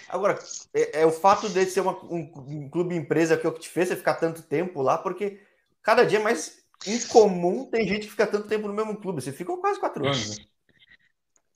Agora, 0.08 0.38
é, 0.74 1.00
é 1.00 1.06
o 1.06 1.10
fato 1.10 1.48
de 1.48 1.64
ser 1.64 1.80
uma, 1.80 1.96
um, 2.04 2.30
um 2.46 2.68
clube 2.68 2.94
empresa 2.94 3.38
que 3.38 3.46
é 3.46 3.48
o 3.48 3.52
que 3.52 3.60
te 3.60 3.68
fez 3.70 3.88
você 3.88 3.96
ficar 3.96 4.14
tanto 4.14 4.42
tempo 4.42 4.82
lá, 4.82 4.98
porque 4.98 5.40
cada 5.82 6.04
dia 6.04 6.18
é 6.18 6.22
mais 6.22 6.61
incomum 6.86 7.64
tem 7.66 7.86
gente 7.86 8.06
que 8.06 8.10
fica 8.10 8.26
tanto 8.26 8.48
tempo 8.48 8.66
no 8.68 8.74
mesmo 8.74 8.96
clube. 8.96 9.22
Você 9.22 9.32
ficou 9.32 9.58
quase 9.58 9.78
quatro 9.78 10.04
anos, 10.04 10.30
né? 10.30 10.44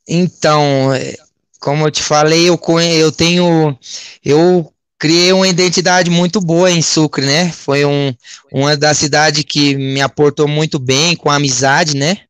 Então, 0.08 0.94
é, 0.94 1.16
como 1.58 1.86
eu 1.86 1.90
te 1.90 2.02
falei, 2.02 2.48
eu, 2.48 2.58
eu 2.98 3.10
tenho. 3.10 3.76
Eu 4.24 4.72
criei 4.98 5.32
uma 5.32 5.48
identidade 5.48 6.10
muito 6.10 6.40
boa 6.40 6.70
em 6.70 6.80
Sucre, 6.80 7.26
né? 7.26 7.50
Foi 7.52 7.84
um, 7.84 8.14
uma 8.52 8.76
das 8.76 8.98
cidades 8.98 9.42
que 9.44 9.74
me 9.74 10.00
aportou 10.00 10.46
muito 10.46 10.78
bem, 10.78 11.16
com 11.16 11.30
amizade, 11.30 11.96
né? 11.96 12.26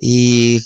e 0.00 0.60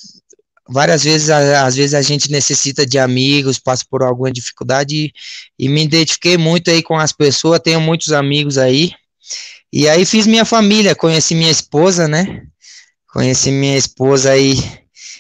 várias 0.69 1.05
vezes, 1.05 1.31
às 1.31 1.77
vezes 1.77 1.95
a 1.95 2.03
gente 2.03 2.31
necessita 2.31 2.87
de 2.87 2.99
amigos, 2.99 3.59
passa 3.59 3.85
por 3.89 4.03
alguma 4.03 4.31
dificuldade 4.31 4.95
e, 4.97 5.13
e 5.59 5.69
me 5.69 5.85
identifiquei 5.85 6.37
muito 6.37 6.71
aí 6.71 6.83
com 6.83 6.97
as 6.97 7.13
pessoas, 7.13 7.61
tenho 7.61 7.81
muitos 7.81 8.13
amigos 8.13 8.59
aí. 8.59 8.93
E 9.73 9.89
aí 9.89 10.05
fiz 10.05 10.27
minha 10.27 10.45
família, 10.45 10.95
conheci 10.97 11.35
minha 11.35 11.51
esposa, 11.51 12.09
né? 12.09 12.43
Conheci 13.13 13.51
minha 13.51 13.77
esposa 13.77 14.33
aí 14.33 14.55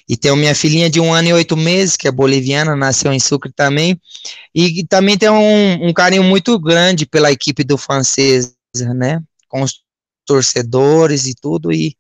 e 0.09 0.17
tenho 0.17 0.35
minha 0.37 0.55
filhinha 0.55 0.91
de 0.91 1.01
um 1.01 1.13
ano 1.13 1.29
e 1.29 1.33
oito 1.33 1.57
meses, 1.57 1.97
que 1.97 2.09
é 2.09 2.11
boliviana, 2.11 2.75
nasceu 2.75 3.13
em 3.13 3.21
Sucre 3.21 3.53
também. 3.53 4.01
E 4.55 4.85
também 4.87 5.17
tenho 5.17 5.35
um, 5.35 5.89
um 5.89 5.93
carinho 5.93 6.25
muito 6.25 6.59
grande 6.59 7.07
pela 7.07 7.31
equipe 7.31 7.63
do 7.63 7.79
francês, 7.79 8.53
né? 8.97 9.21
Com 9.49 9.63
os 9.63 9.83
torcedores 10.27 11.27
e 11.27 11.35
tudo. 11.41 11.73
E, 11.73 11.97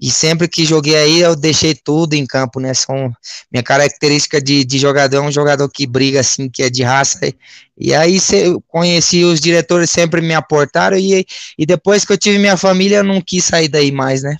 e 0.00 0.10
sempre 0.10 0.46
que 0.46 0.64
joguei 0.64 0.96
aí, 0.96 1.20
eu 1.20 1.34
deixei 1.34 1.74
tudo 1.74 2.14
em 2.14 2.26
campo, 2.26 2.60
né? 2.60 2.72
São, 2.74 3.12
minha 3.50 3.62
característica 3.62 4.40
de, 4.40 4.64
de 4.64 4.78
jogador 4.78 5.16
é 5.16 5.20
um 5.20 5.32
jogador 5.32 5.68
que 5.68 5.86
briga, 5.86 6.20
assim, 6.20 6.48
que 6.48 6.62
é 6.62 6.70
de 6.70 6.82
raça. 6.82 7.26
E, 7.26 7.34
e 7.76 7.94
aí 7.94 8.20
se, 8.20 8.56
conheci 8.68 9.24
os 9.24 9.40
diretores, 9.40 9.90
sempre 9.90 10.20
me 10.20 10.34
aportaram. 10.34 10.96
E, 10.96 11.26
e 11.58 11.66
depois 11.66 12.04
que 12.04 12.12
eu 12.12 12.18
tive 12.18 12.38
minha 12.38 12.56
família, 12.56 12.98
eu 12.98 13.04
não 13.04 13.20
quis 13.20 13.44
sair 13.44 13.68
daí 13.68 13.90
mais, 13.90 14.22
né? 14.22 14.36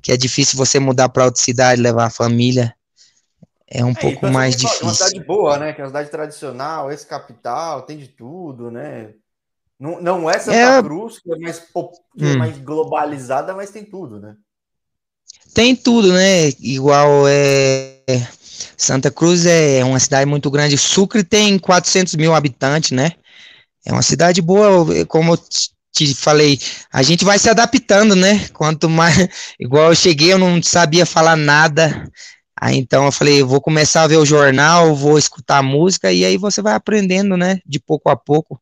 que 0.00 0.12
é 0.12 0.16
difícil 0.16 0.58
você 0.58 0.78
mudar 0.78 1.08
para 1.08 1.24
outra 1.24 1.40
cidade, 1.40 1.80
levar 1.80 2.06
a 2.06 2.10
família. 2.10 2.74
É 3.66 3.84
um 3.84 3.90
é, 3.90 3.94
pouco 3.94 4.26
mais 4.26 4.56
difícil. 4.56 4.82
É 4.82 4.84
uma 4.84 4.94
cidade 4.94 5.24
boa, 5.24 5.58
né? 5.58 5.72
Que 5.72 5.80
é 5.80 5.84
uma 5.84 5.88
cidade 5.88 6.10
tradicional, 6.10 6.92
esse 6.92 7.06
capital, 7.06 7.82
tem 7.82 7.96
de 7.96 8.08
tudo, 8.08 8.70
né? 8.70 9.14
Não, 9.78 10.00
não 10.00 10.30
é 10.30 10.38
Santa 10.38 10.56
é... 10.56 10.82
Cruz, 10.82 11.18
que 11.18 11.32
é, 11.32 11.38
mais, 11.38 11.58
que 11.58 11.68
é 11.76 12.24
hum. 12.24 12.32
é 12.32 12.36
mais 12.36 12.58
globalizada, 12.58 13.54
mas 13.54 13.70
tem 13.70 13.84
tudo, 13.84 14.20
né? 14.20 14.36
Tem 15.54 15.76
tudo, 15.76 16.12
né? 16.12 16.48
Igual 16.60 17.24
é. 17.28 18.00
Santa 18.76 19.10
Cruz 19.10 19.46
é 19.46 19.84
uma 19.84 20.00
cidade 20.00 20.26
muito 20.26 20.50
grande. 20.50 20.76
Sucre 20.76 21.22
tem 21.22 21.58
400 21.58 22.14
mil 22.16 22.34
habitantes, 22.34 22.90
né? 22.90 23.12
É 23.84 23.92
uma 23.92 24.02
cidade 24.02 24.40
boa, 24.40 25.04
como 25.06 25.34
eu 25.34 25.38
te 25.92 26.14
falei, 26.14 26.58
a 26.92 27.02
gente 27.02 27.24
vai 27.24 27.38
se 27.38 27.50
adaptando, 27.50 28.16
né? 28.16 28.48
Quanto 28.48 28.88
mais, 28.88 29.14
igual 29.60 29.90
eu 29.90 29.94
cheguei, 29.94 30.32
eu 30.32 30.38
não 30.38 30.62
sabia 30.62 31.04
falar 31.04 31.36
nada. 31.36 32.10
Aí 32.58 32.76
então 32.76 33.04
eu 33.04 33.12
falei, 33.12 33.42
vou 33.42 33.60
começar 33.60 34.02
a 34.02 34.06
ver 34.06 34.16
o 34.16 34.24
jornal, 34.24 34.94
vou 34.94 35.18
escutar 35.18 35.62
música 35.62 36.12
e 36.12 36.24
aí 36.24 36.36
você 36.36 36.62
vai 36.62 36.74
aprendendo, 36.74 37.36
né? 37.36 37.60
De 37.66 37.78
pouco 37.78 38.08
a 38.08 38.16
pouco. 38.16 38.60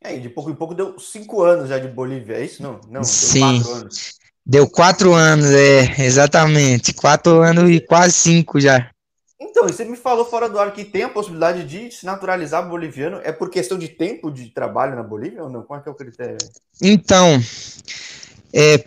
É, 0.00 0.16
de 0.16 0.28
pouco 0.28 0.50
em 0.50 0.54
pouco 0.54 0.74
deu 0.74 0.98
cinco 0.98 1.42
anos 1.42 1.68
já 1.68 1.78
de 1.78 1.86
Bolívia, 1.86 2.34
é 2.34 2.44
isso? 2.44 2.62
Não, 2.62 2.80
não, 2.88 3.04
Sim. 3.04 3.62
Quatro 3.62 3.72
anos. 3.74 4.21
Deu 4.44 4.68
quatro 4.68 5.14
anos, 5.14 5.50
é, 5.50 6.02
exatamente. 6.02 6.92
Quatro 6.92 7.40
anos 7.40 7.70
e 7.70 7.80
quase 7.80 8.14
cinco 8.14 8.60
já. 8.60 8.90
Então, 9.40 9.64
você 9.64 9.84
me 9.84 9.96
falou 9.96 10.24
fora 10.24 10.48
do 10.48 10.58
ar 10.58 10.72
que 10.72 10.84
tem 10.84 11.02
a 11.02 11.08
possibilidade 11.08 11.64
de 11.64 11.90
se 11.90 12.06
naturalizar 12.06 12.68
boliviano. 12.68 13.20
É 13.22 13.32
por 13.32 13.50
questão 13.50 13.78
de 13.78 13.88
tempo 13.88 14.30
de 14.30 14.46
trabalho 14.50 14.96
na 14.96 15.02
Bolívia 15.02 15.42
ou 15.42 15.50
não? 15.50 15.62
Qual 15.62 15.78
é, 15.78 15.82
é 15.86 15.90
o 15.90 15.94
critério? 15.94 16.38
Então, 16.80 17.40
é, 18.52 18.84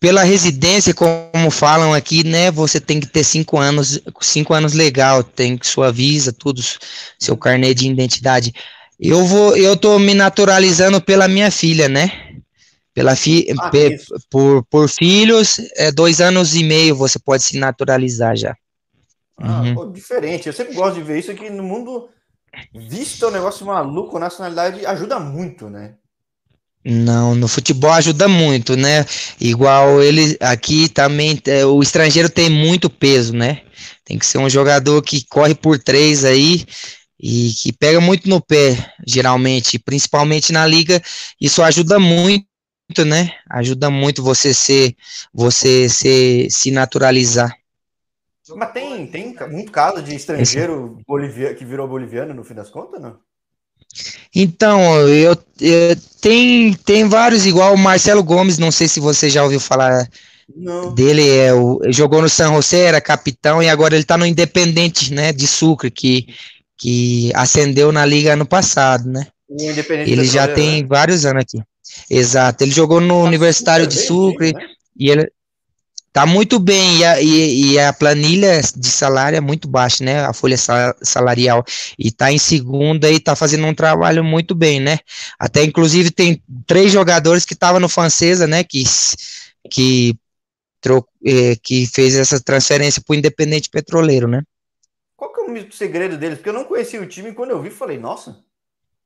pela 0.00 0.22
residência, 0.22 0.94
como 0.94 1.50
falam 1.50 1.92
aqui, 1.92 2.24
né? 2.24 2.50
Você 2.50 2.80
tem 2.80 2.98
que 2.98 3.06
ter 3.06 3.22
cinco 3.22 3.58
anos, 3.58 4.00
cinco 4.20 4.54
anos 4.54 4.72
legal, 4.72 5.22
tem 5.22 5.58
sua 5.62 5.92
visa, 5.92 6.32
tudo, 6.32 6.62
seu 7.18 7.36
carnê 7.36 7.74
de 7.74 7.88
identidade. 7.88 8.52
Eu 8.98 9.24
vou, 9.24 9.56
eu 9.56 9.76
tô 9.76 9.98
me 9.98 10.14
naturalizando 10.14 11.00
pela 11.00 11.28
minha 11.28 11.50
filha, 11.50 11.88
né? 11.88 12.27
Pela 12.98 13.14
fi, 13.14 13.46
ah, 13.56 13.70
pe, 13.70 13.96
por, 14.28 14.64
por 14.64 14.88
filhos, 14.88 15.60
é 15.76 15.92
dois 15.92 16.20
anos 16.20 16.56
e 16.56 16.64
meio 16.64 16.96
você 16.96 17.16
pode 17.16 17.44
se 17.44 17.56
naturalizar 17.56 18.36
já. 18.36 18.56
Ah, 19.36 19.60
uhum. 19.60 19.74
pô, 19.74 19.86
diferente. 19.86 20.48
Eu 20.48 20.52
sempre 20.52 20.74
gosto 20.74 20.96
de 20.96 21.02
ver 21.02 21.20
isso 21.20 21.30
aqui 21.30 21.48
no 21.48 21.62
mundo. 21.62 22.08
Visto 22.74 23.24
o 23.24 23.28
um 23.28 23.30
negócio 23.30 23.64
maluco, 23.64 24.18
nacionalidade 24.18 24.84
ajuda 24.84 25.20
muito, 25.20 25.70
né? 25.70 25.94
Não, 26.84 27.36
no 27.36 27.46
futebol 27.46 27.92
ajuda 27.92 28.26
muito, 28.26 28.76
né? 28.76 29.06
Igual 29.40 30.02
ele 30.02 30.36
aqui 30.40 30.88
também, 30.88 31.40
é, 31.46 31.64
o 31.64 31.80
estrangeiro 31.80 32.28
tem 32.28 32.50
muito 32.50 32.90
peso, 32.90 33.32
né? 33.32 33.62
Tem 34.04 34.18
que 34.18 34.26
ser 34.26 34.38
um 34.38 34.50
jogador 34.50 35.00
que 35.02 35.24
corre 35.28 35.54
por 35.54 35.78
três 35.78 36.24
aí 36.24 36.66
e 37.20 37.52
que 37.62 37.72
pega 37.72 38.00
muito 38.00 38.28
no 38.28 38.40
pé, 38.40 38.92
geralmente, 39.06 39.78
principalmente 39.78 40.52
na 40.52 40.66
liga. 40.66 41.00
Isso 41.40 41.62
ajuda 41.62 42.00
muito, 42.00 42.46
né? 43.04 43.32
Ajuda 43.50 43.90
muito 43.90 44.22
você 44.22 44.54
ser, 44.54 44.96
você 45.32 45.88
ser, 45.88 46.50
se 46.50 46.70
naturalizar. 46.70 47.54
Mas 48.56 48.72
tem, 48.72 49.06
tem 49.06 49.36
muito 49.50 49.70
caso 49.70 50.02
de 50.02 50.14
estrangeiro 50.14 50.98
bolivia, 51.06 51.54
que 51.54 51.64
virou 51.64 51.86
boliviano 51.86 52.32
no 52.32 52.44
fim 52.44 52.54
das 52.54 52.70
contas, 52.70 53.00
não? 53.00 53.16
Então, 54.34 55.06
eu, 55.08 55.36
eu 55.60 55.96
tem, 56.20 56.72
tem 56.72 57.08
vários, 57.08 57.44
igual 57.44 57.74
o 57.74 57.78
Marcelo 57.78 58.22
Gomes, 58.22 58.58
não 58.58 58.70
sei 58.70 58.88
se 58.88 59.00
você 59.00 59.28
já 59.28 59.42
ouviu 59.42 59.60
falar 59.60 60.08
não. 60.54 60.94
dele, 60.94 61.28
é, 61.28 61.52
o, 61.52 61.80
jogou 61.88 62.22
no 62.22 62.28
San 62.28 62.54
José, 62.54 62.84
era 62.84 63.00
capitão, 63.00 63.62
e 63.62 63.68
agora 63.68 63.94
ele 63.94 64.04
tá 64.04 64.16
no 64.16 64.26
Independente, 64.26 65.12
né, 65.12 65.32
de 65.32 65.46
Sucre, 65.46 65.90
que, 65.90 66.26
que 66.76 67.30
ascendeu 67.34 67.92
na 67.92 68.04
liga 68.06 68.32
ano 68.32 68.46
passado, 68.46 69.08
né? 69.08 69.26
Ele 70.06 70.24
já 70.24 70.46
tem 70.46 70.82
né? 70.82 70.88
vários 70.88 71.24
anos 71.24 71.42
aqui. 71.42 71.62
Exato, 72.10 72.64
ele 72.64 72.72
jogou 72.72 73.00
no 73.00 73.22
tá 73.22 73.28
Universitário 73.28 73.86
de 73.86 73.98
Sucre, 73.98 74.52
bem, 74.52 74.62
né? 74.62 74.68
e 74.96 75.10
ele, 75.10 75.30
Tá 76.18 76.26
muito 76.26 76.58
bem, 76.58 76.98
e 76.98 77.04
a, 77.04 77.20
e, 77.22 77.72
e 77.74 77.78
a, 77.78 77.92
planilha 77.92 78.60
de 78.74 78.88
salário 78.88 79.36
é 79.36 79.40
muito 79.40 79.68
baixa, 79.68 80.02
né? 80.02 80.24
A 80.24 80.32
folha 80.32 80.56
salarial. 80.56 81.64
E 81.96 82.10
tá 82.10 82.32
em 82.32 82.38
segunda 82.38 83.08
e 83.08 83.20
tá 83.20 83.36
fazendo 83.36 83.64
um 83.66 83.72
trabalho 83.72 84.24
muito 84.24 84.52
bem, 84.52 84.80
né? 84.80 84.98
Até 85.38 85.62
inclusive 85.62 86.10
tem 86.10 86.42
três 86.66 86.90
jogadores 86.90 87.44
que 87.44 87.54
estavam 87.54 87.78
no 87.78 87.88
Francesa, 87.88 88.48
né? 88.48 88.64
Que, 88.64 88.82
que, 89.70 90.16
eh, 91.24 91.56
que 91.62 91.86
fez 91.86 92.16
essa 92.16 92.40
transferência 92.40 93.00
pro 93.06 93.14
Independente 93.14 93.70
Petroleiro, 93.70 94.26
né? 94.26 94.42
Qual 95.14 95.32
que 95.32 95.40
é 95.40 95.44
o 95.44 95.72
segredo 95.72 96.16
deles? 96.16 96.38
Porque 96.38 96.48
eu 96.48 96.54
não 96.54 96.64
conhecia 96.64 97.00
o 97.00 97.06
time 97.06 97.30
e 97.30 97.34
quando 97.34 97.50
eu 97.50 97.62
vi, 97.62 97.70
falei, 97.70 97.96
nossa, 97.96 98.42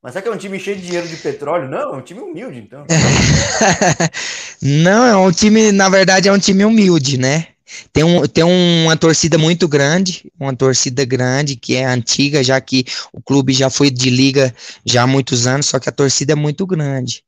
mas 0.02 0.12
será 0.12 0.22
que 0.22 0.28
é 0.28 0.32
um 0.32 0.36
time 0.36 0.58
cheio 0.58 0.76
de 0.76 0.82
dinheiro 0.82 1.06
de 1.06 1.16
petróleo? 1.16 1.68
Não, 1.68 1.94
é 1.94 1.96
um 1.96 2.02
time 2.02 2.20
humilde, 2.20 2.58
então. 2.58 2.84
Não, 4.60 5.04
é 5.04 5.16
um 5.16 5.30
time, 5.30 5.70
na 5.70 5.88
verdade, 5.88 6.28
é 6.28 6.32
um 6.32 6.38
time 6.38 6.64
humilde, 6.64 7.16
né? 7.16 7.46
Tem, 7.92 8.02
um, 8.02 8.26
tem 8.26 8.44
uma 8.44 8.96
torcida 8.96 9.38
muito 9.38 9.68
grande, 9.68 10.30
uma 10.38 10.54
torcida 10.54 11.04
grande 11.04 11.56
que 11.56 11.76
é 11.76 11.84
antiga, 11.84 12.42
já 12.42 12.60
que 12.60 12.84
o 13.12 13.22
clube 13.22 13.52
já 13.52 13.70
foi 13.70 13.90
de 13.90 14.10
liga 14.10 14.54
já 14.84 15.04
há 15.04 15.06
muitos 15.06 15.46
anos, 15.46 15.66
só 15.66 15.78
que 15.78 15.88
a 15.88 15.92
torcida 15.92 16.32
é 16.32 16.36
muito 16.36 16.66
grande. 16.66 17.22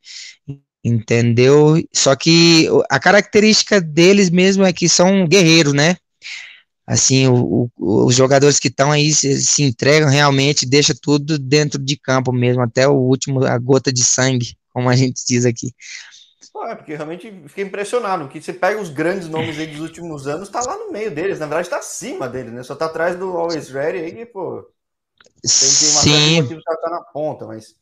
Entendeu? 0.85 1.83
Só 1.93 2.15
que 2.15 2.69
a 2.91 2.99
característica 2.99 3.81
deles 3.81 4.29
mesmo 4.31 4.65
é 4.65 4.73
que 4.73 4.89
são 4.89 5.27
guerreiros, 5.27 5.73
né? 5.73 5.97
Assim, 6.87 7.27
o, 7.29 7.71
o, 7.77 8.07
os 8.07 8.15
jogadores 8.15 8.59
que 8.59 8.69
estão 8.69 8.93
aí 8.93 9.13
se, 9.13 9.41
se, 9.41 9.63
entregam 9.63 10.09
realmente, 10.09 10.67
deixa 10.67 10.95
tudo 10.95 11.39
dentro 11.39 11.79
de 11.79 11.97
campo 11.97 12.33
mesmo, 12.33 12.63
até 12.63 12.87
o 12.87 12.95
último, 12.95 13.45
a 13.45 13.57
gota 13.59 13.93
de 13.93 14.05
sangue, 14.05 14.57
como 14.71 14.89
a 14.89 14.97
gente 14.97 15.25
diz 15.27 15.45
aqui. 15.45 15.73
É, 16.67 16.75
porque 16.75 16.95
realmente 16.95 17.31
fiquei 17.49 17.65
impressionado, 17.65 18.29
que 18.29 18.41
você 18.41 18.53
pega 18.53 18.81
os 18.81 18.89
grandes 18.89 19.29
nomes 19.29 19.59
aí 19.59 19.67
dos 19.67 19.81
últimos 19.81 20.27
anos, 20.27 20.49
tá 20.49 20.61
lá 20.61 20.77
no 20.77 20.93
meio 20.93 21.11
deles, 21.11 21.41
na 21.41 21.47
verdade 21.47 21.69
tá 21.69 21.79
acima 21.79 22.29
deles, 22.29 22.53
né? 22.53 22.63
Só 22.63 22.75
tá 22.75 22.87
atrás 22.87 23.17
do 23.17 23.37
Always 23.37 23.71
Ready 23.71 23.99
aí, 23.99 24.27
pô. 24.27 24.63
Tem, 25.43 25.51
tem 25.51 25.91
uma 25.91 26.01
Sim. 26.01 26.49
que 26.49 26.63
tá 26.63 26.91
na 26.91 27.03
ponta, 27.03 27.47
mas 27.47 27.75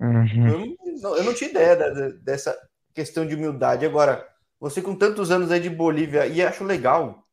uhum. 0.00 0.48
eu, 0.48 0.76
não, 1.02 1.16
eu, 1.16 1.24
não, 1.24 1.34
tinha 1.34 1.50
ideia 1.50 1.76
da, 1.76 2.08
dessa 2.22 2.56
questão 2.94 3.26
de 3.26 3.34
humildade. 3.34 3.84
Agora, 3.84 4.26
você 4.58 4.80
com 4.80 4.96
tantos 4.96 5.30
anos 5.30 5.50
aí 5.50 5.60
de 5.60 5.70
Bolívia, 5.70 6.26
e 6.26 6.42
acho 6.42 6.64
legal 6.64 7.23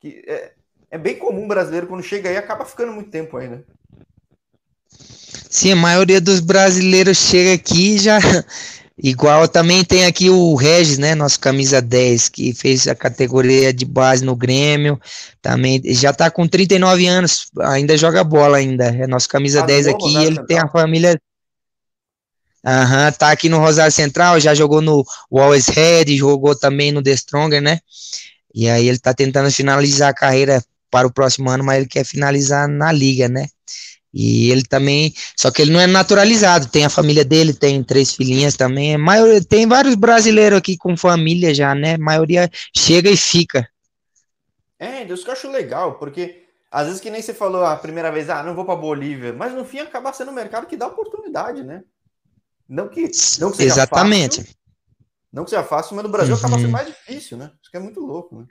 que 0.00 0.22
é, 0.26 0.52
é 0.90 0.98
bem 0.98 1.16
comum 1.16 1.46
brasileiro 1.46 1.86
quando 1.86 2.02
chega 2.02 2.28
aí 2.28 2.36
acaba 2.36 2.64
ficando 2.64 2.92
muito 2.92 3.10
tempo 3.10 3.36
aí, 3.36 3.48
né? 3.48 3.60
Sim, 5.48 5.72
a 5.72 5.76
maioria 5.76 6.20
dos 6.20 6.40
brasileiros 6.40 7.18
chega 7.18 7.54
aqui 7.54 7.98
já 7.98 8.18
igual 9.02 9.48
também 9.48 9.84
tem 9.84 10.04
aqui 10.04 10.28
o 10.30 10.54
Regis, 10.54 10.98
né, 10.98 11.14
nosso 11.14 11.40
camisa 11.40 11.80
10, 11.80 12.28
que 12.28 12.52
fez 12.52 12.86
a 12.86 12.94
categoria 12.94 13.72
de 13.72 13.84
base 13.84 14.24
no 14.24 14.36
Grêmio, 14.36 15.00
também 15.40 15.80
já 15.86 16.12
tá 16.12 16.30
com 16.30 16.46
39 16.46 17.06
anos, 17.06 17.50
ainda 17.60 17.96
joga 17.96 18.22
bola 18.22 18.58
ainda, 18.58 18.86
é 18.86 19.06
nosso 19.06 19.28
camisa 19.28 19.62
ah, 19.62 19.66
10 19.66 19.86
aqui, 19.88 20.16
ele 20.16 20.26
Central. 20.26 20.46
tem 20.46 20.58
a 20.58 20.68
família 20.68 21.20
Aham, 22.62 23.06
uhum, 23.06 23.12
tá 23.12 23.30
aqui 23.30 23.48
no 23.48 23.58
Rosário 23.58 23.90
Central, 23.90 24.38
já 24.38 24.54
jogou 24.54 24.82
no 24.82 25.02
Always 25.32 25.68
Red, 25.68 26.14
jogou 26.18 26.54
também 26.54 26.92
no 26.92 27.02
The 27.02 27.16
Stronger, 27.16 27.62
né? 27.62 27.80
E 28.54 28.68
aí 28.68 28.86
ele 28.86 28.96
está 28.96 29.14
tentando 29.14 29.50
finalizar 29.50 30.10
a 30.10 30.14
carreira 30.14 30.62
para 30.90 31.06
o 31.06 31.12
próximo 31.12 31.48
ano, 31.48 31.64
mas 31.64 31.78
ele 31.78 31.86
quer 31.86 32.04
finalizar 32.04 32.68
na 32.68 32.90
liga, 32.90 33.28
né? 33.28 33.46
E 34.12 34.50
ele 34.50 34.64
também, 34.64 35.14
só 35.36 35.50
que 35.50 35.62
ele 35.62 35.70
não 35.70 35.80
é 35.80 35.86
naturalizado, 35.86 36.66
tem 36.66 36.84
a 36.84 36.90
família 36.90 37.24
dele, 37.24 37.54
tem 37.54 37.82
três 37.82 38.12
filhinhas 38.12 38.56
também. 38.56 38.96
Maioria, 38.96 39.42
tem 39.42 39.68
vários 39.68 39.94
brasileiros 39.94 40.58
aqui 40.58 40.76
com 40.76 40.96
família 40.96 41.54
já, 41.54 41.74
né? 41.74 41.94
A 41.94 41.98
maioria 41.98 42.50
chega 42.76 43.08
e 43.08 43.16
fica. 43.16 43.68
É, 44.78 45.04
isso 45.04 45.22
que 45.22 45.30
eu 45.30 45.34
acho 45.34 45.48
legal, 45.48 45.94
porque 45.94 46.42
às 46.70 46.86
vezes 46.86 47.00
que 47.00 47.10
nem 47.10 47.22
você 47.22 47.34
falou 47.34 47.64
a 47.64 47.76
primeira 47.76 48.10
vez, 48.10 48.28
ah, 48.30 48.42
não 48.42 48.54
vou 48.54 48.64
para 48.64 48.74
Bolívia, 48.74 49.32
mas 49.32 49.52
no 49.52 49.64
fim 49.64 49.78
acaba 49.78 50.12
sendo 50.12 50.32
um 50.32 50.34
mercado 50.34 50.66
que 50.66 50.76
dá 50.76 50.86
oportunidade, 50.86 51.62
né? 51.62 51.82
Não 52.68 52.88
que, 52.88 53.02
não 53.40 53.50
que 53.50 53.58
seja 53.58 53.74
Exatamente. 53.74 54.38
Fácil, 54.38 54.54
não 55.32 55.44
que 55.44 55.50
seja 55.50 55.62
fácil, 55.62 55.94
mas 55.94 56.04
no 56.04 56.10
Brasil 56.10 56.34
uhum. 56.34 56.38
acaba 56.38 56.58
sendo 56.58 56.70
mais 56.70 56.86
difícil, 56.86 57.36
né? 57.36 57.50
Isso 57.62 57.70
que 57.70 57.76
é 57.76 57.80
muito 57.80 58.00
louco, 58.00 58.38
né? 58.38 58.46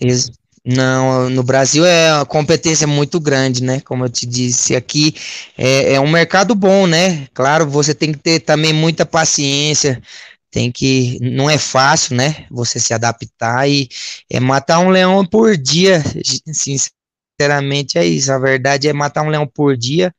Ex 0.00 0.30
não, 0.68 1.30
no 1.30 1.44
Brasil 1.44 1.86
é 1.86 2.10
a 2.10 2.24
competência 2.24 2.88
muito 2.88 3.20
grande, 3.20 3.62
né? 3.62 3.80
Como 3.82 4.04
eu 4.04 4.08
te 4.08 4.26
disse, 4.26 4.74
aqui 4.74 5.14
é, 5.56 5.92
é 5.94 6.00
um 6.00 6.10
mercado 6.10 6.56
bom, 6.56 6.88
né? 6.88 7.28
Claro, 7.32 7.68
você 7.68 7.94
tem 7.94 8.10
que 8.10 8.18
ter 8.18 8.40
também 8.40 8.72
muita 8.72 9.06
paciência, 9.06 10.02
tem 10.50 10.72
que 10.72 11.18
não 11.20 11.48
é 11.48 11.56
fácil, 11.56 12.16
né? 12.16 12.46
Você 12.50 12.80
se 12.80 12.92
adaptar 12.92 13.68
e 13.68 13.88
é 14.28 14.40
matar 14.40 14.80
um 14.80 14.88
leão 14.88 15.24
por 15.24 15.56
dia. 15.56 16.02
Sinceramente 16.52 17.96
é 17.96 18.04
isso. 18.04 18.32
A 18.32 18.38
verdade 18.38 18.88
é 18.88 18.92
matar 18.92 19.22
um 19.22 19.28
leão 19.28 19.46
por 19.46 19.76
dia 19.76 20.12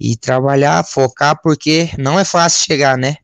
e 0.00 0.16
trabalhar, 0.16 0.84
focar, 0.84 1.38
porque 1.42 1.90
não 1.98 2.18
é 2.18 2.24
fácil 2.24 2.64
chegar, 2.64 2.96
né? 2.96 3.16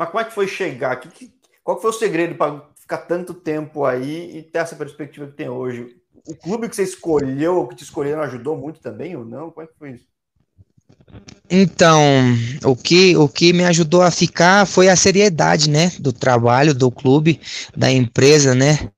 Mas 0.00 0.08
como 0.08 0.20
é 0.22 0.24
que 0.24 0.32
foi 0.32 0.48
chegar? 0.48 0.98
qual 1.62 1.78
foi 1.78 1.90
o 1.90 1.92
segredo 1.92 2.34
para 2.34 2.62
ficar 2.74 2.96
tanto 2.96 3.34
tempo 3.34 3.84
aí 3.84 4.34
e 4.34 4.42
ter 4.42 4.60
essa 4.60 4.74
perspectiva 4.74 5.26
que 5.26 5.34
tem 5.34 5.50
hoje? 5.50 5.94
O 6.26 6.34
clube 6.34 6.70
que 6.70 6.74
você 6.74 6.84
escolheu, 6.84 7.66
que 7.66 7.76
te 7.76 7.84
escolheram, 7.84 8.22
ajudou 8.22 8.56
muito 8.56 8.80
também 8.80 9.14
ou 9.14 9.26
não? 9.26 9.50
Como 9.50 9.62
é 9.62 9.66
que 9.66 9.78
foi 9.78 9.90
isso? 9.90 10.06
Então, 11.50 12.00
o 12.64 12.74
que, 12.74 13.14
o 13.14 13.28
que 13.28 13.52
me 13.52 13.62
ajudou 13.66 14.00
a 14.00 14.10
ficar 14.10 14.66
foi 14.66 14.88
a 14.88 14.96
seriedade, 14.96 15.68
né, 15.68 15.92
do 15.98 16.14
trabalho, 16.14 16.72
do 16.72 16.90
clube, 16.90 17.38
da 17.76 17.92
empresa, 17.92 18.54
né, 18.54 18.88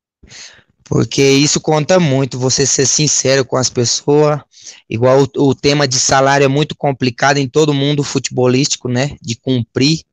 porque 0.85 1.23
isso 1.23 1.61
conta 1.61 1.99
muito, 1.99 2.38
você 2.38 2.64
ser 2.64 2.87
sincero 2.87 3.44
com 3.44 3.56
as 3.56 3.68
pessoas, 3.68 4.40
igual 4.88 5.26
o, 5.37 5.49
o 5.49 5.54
tema 5.54 5.88
de 5.88 5.99
salário 5.99 6.44
é 6.44 6.49
muito 6.49 6.76
complicado 6.76 7.38
em 7.38 7.49
todo 7.49 7.75
mundo 7.75 8.04
futebolístico, 8.04 8.88
né, 8.88 9.16
de 9.21 9.35
cumprir, 9.35 10.04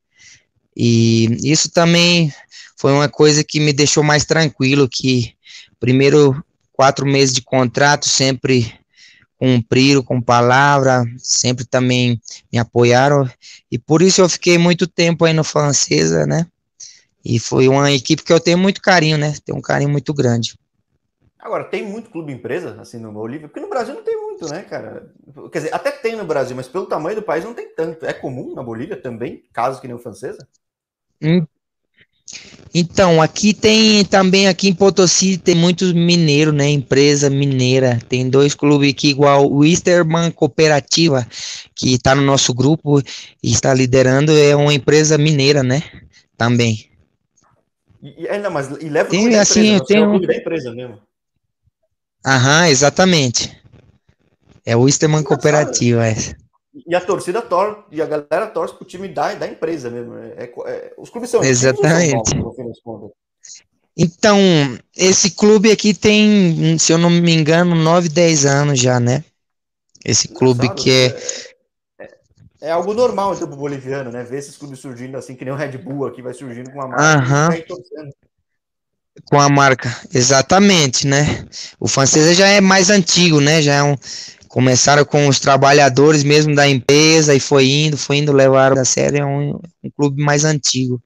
e 0.81 1.27
isso 1.43 1.69
também 1.69 2.33
foi 2.77 2.93
uma 2.93 3.09
coisa 3.09 3.43
que 3.43 3.59
me 3.59 3.73
deixou 3.73 4.01
mais 4.01 4.23
tranquilo, 4.23 4.87
que 4.87 5.33
primeiro 5.77 6.41
quatro 6.71 7.05
meses 7.05 7.35
de 7.35 7.41
contrato 7.41 8.07
sempre 8.07 8.73
cumpriram 9.37 10.01
com 10.01 10.21
palavra, 10.21 11.03
sempre 11.17 11.65
também 11.65 12.21
me 12.49 12.57
apoiaram, 12.57 13.29
e 13.69 13.77
por 13.77 14.01
isso 14.01 14.21
eu 14.21 14.29
fiquei 14.29 14.57
muito 14.57 14.87
tempo 14.87 15.25
aí 15.25 15.33
no 15.33 15.43
Francesa, 15.43 16.25
né? 16.25 16.47
E 17.25 17.39
foi 17.39 17.67
uma 17.67 17.91
equipe 17.91 18.23
que 18.23 18.31
eu 18.31 18.39
tenho 18.39 18.57
muito 18.57 18.81
carinho, 18.81 19.17
né? 19.17 19.33
Tenho 19.43 19.57
um 19.57 19.61
carinho 19.61 19.89
muito 19.89 20.13
grande. 20.13 20.57
Agora, 21.37 21.65
tem 21.65 21.85
muito 21.85 22.09
clube 22.09 22.31
empresa, 22.31 22.79
assim, 22.79 22.99
no 22.99 23.11
Bolívia? 23.11 23.49
Porque 23.49 23.59
no 23.59 23.69
Brasil 23.69 23.93
não 23.95 24.03
tem 24.03 24.15
muito, 24.15 24.47
né, 24.47 24.61
cara? 24.61 25.11
Quer 25.51 25.59
dizer, 25.59 25.73
até 25.73 25.91
tem 25.91 26.15
no 26.15 26.23
Brasil, 26.23 26.55
mas 26.55 26.69
pelo 26.69 26.85
tamanho 26.85 27.17
do 27.17 27.21
país 27.21 27.43
não 27.43 27.53
tem 27.53 27.67
tanto. 27.75 28.05
É 28.05 28.13
comum 28.13 28.53
na 28.55 28.63
Bolívia 28.63 28.95
também, 28.95 29.43
casos 29.51 29.81
que 29.81 29.87
nem 29.87 29.95
o 29.95 29.99
Francesa? 29.99 30.47
Hum, 31.21 31.45
então, 32.73 33.19
aqui 33.21 33.53
tem 33.53 34.05
também 34.05 34.47
aqui 34.47 34.69
em 34.69 34.75
Potosí 34.75 35.37
tem 35.37 35.55
muitos 35.55 35.91
mineiros, 35.91 36.53
né? 36.53 36.69
Empresa 36.69 37.29
mineira. 37.29 37.99
Tem 38.07 38.29
dois 38.29 38.53
clubes 38.53 38.91
aqui 38.91 39.09
igual 39.09 39.51
o 39.51 39.65
Easterman 39.65 40.31
Cooperativa, 40.31 41.27
que 41.75 41.95
está 41.95 42.13
no 42.13 42.21
nosso 42.21 42.53
grupo 42.53 42.99
e 42.99 43.51
está 43.51 43.73
liderando, 43.73 44.37
é 44.37 44.55
uma 44.55 44.73
empresa 44.73 45.17
mineira, 45.17 45.63
né? 45.63 45.81
Também. 46.37 46.89
E, 48.01 48.27
ainda 48.29 48.49
mais, 48.49 48.69
e 48.79 48.87
leva 48.87 49.09
tem, 49.09 49.35
o 49.35 49.39
assim, 49.39 49.75
empresa, 49.75 49.85
tem 49.85 49.97
é 49.97 50.07
um... 50.07 50.21
da 50.21 50.35
empresa 50.35 50.71
mesmo. 50.71 50.99
Aham, 52.25 52.67
exatamente. 52.67 53.57
É 54.65 54.77
o 54.77 54.87
Easterman 54.87 55.23
Cooperativa, 55.23 56.05
essa. 56.05 56.35
E 56.85 56.95
a 56.95 57.01
torcida 57.01 57.41
torce, 57.41 57.81
e 57.91 58.01
a 58.01 58.05
galera 58.05 58.47
torce 58.47 58.75
pro 58.75 58.85
time 58.85 59.07
da, 59.07 59.33
da 59.33 59.47
empresa 59.47 59.89
mesmo. 59.89 60.15
É, 60.17 60.43
é, 60.43 60.53
é 60.67 60.93
os 60.97 61.09
clubes 61.09 61.29
são 61.29 61.43
Exatamente. 61.43 62.29
São 62.83 63.11
então, 64.01 64.39
esse 64.95 65.31
clube 65.31 65.69
aqui 65.69 65.93
tem, 65.93 66.77
se 66.77 66.93
eu 66.93 66.97
não 66.97 67.09
me 67.09 67.35
engano, 67.35 67.75
9, 67.75 68.07
10 68.07 68.45
anos 68.45 68.79
já, 68.79 68.97
né? 68.97 69.25
Esse 70.05 70.29
clube 70.29 70.67
Engraçado, 70.67 70.83
que 70.83 70.89
é... 70.89 72.05
é... 72.05 72.09
é. 72.61 72.71
algo 72.71 72.93
normal 72.93 73.35
pro 73.35 73.47
boliviano, 73.47 74.09
né? 74.09 74.23
Ver 74.23 74.37
esses 74.37 74.55
clubes 74.55 74.79
surgindo 74.79 75.17
assim, 75.17 75.35
que 75.35 75.43
nem 75.43 75.53
o 75.53 75.57
Red 75.57 75.77
Bull 75.79 76.07
aqui 76.07 76.21
vai 76.21 76.33
surgindo 76.33 76.71
com 76.71 76.79
uma 76.79 76.87
marca 76.87 77.59
uhum. 77.59 78.09
Com 79.29 79.37
a 79.37 79.49
marca, 79.49 79.93
exatamente, 80.13 81.05
né? 81.05 81.45
O 81.77 81.85
francês 81.89 82.37
já 82.37 82.47
é 82.47 82.61
mais 82.61 82.89
antigo, 82.89 83.41
né? 83.41 83.61
Já 83.61 83.73
é 83.73 83.83
um, 83.83 83.97
Começaram 84.49 85.05
com 85.05 85.27
os 85.27 85.39
trabalhadores 85.39 86.23
mesmo 86.23 86.55
da 86.55 86.67
empresa 86.67 87.35
e 87.35 87.39
foi 87.39 87.69
indo, 87.69 87.95
foi 87.97 88.17
indo, 88.17 88.33
levaram 88.33 88.81
a 88.81 88.83
sério, 88.83 89.19
é 89.19 89.25
um, 89.25 89.59
um 89.83 89.91
clube 89.95 90.21
mais 90.21 90.43
antigo. 90.43 91.01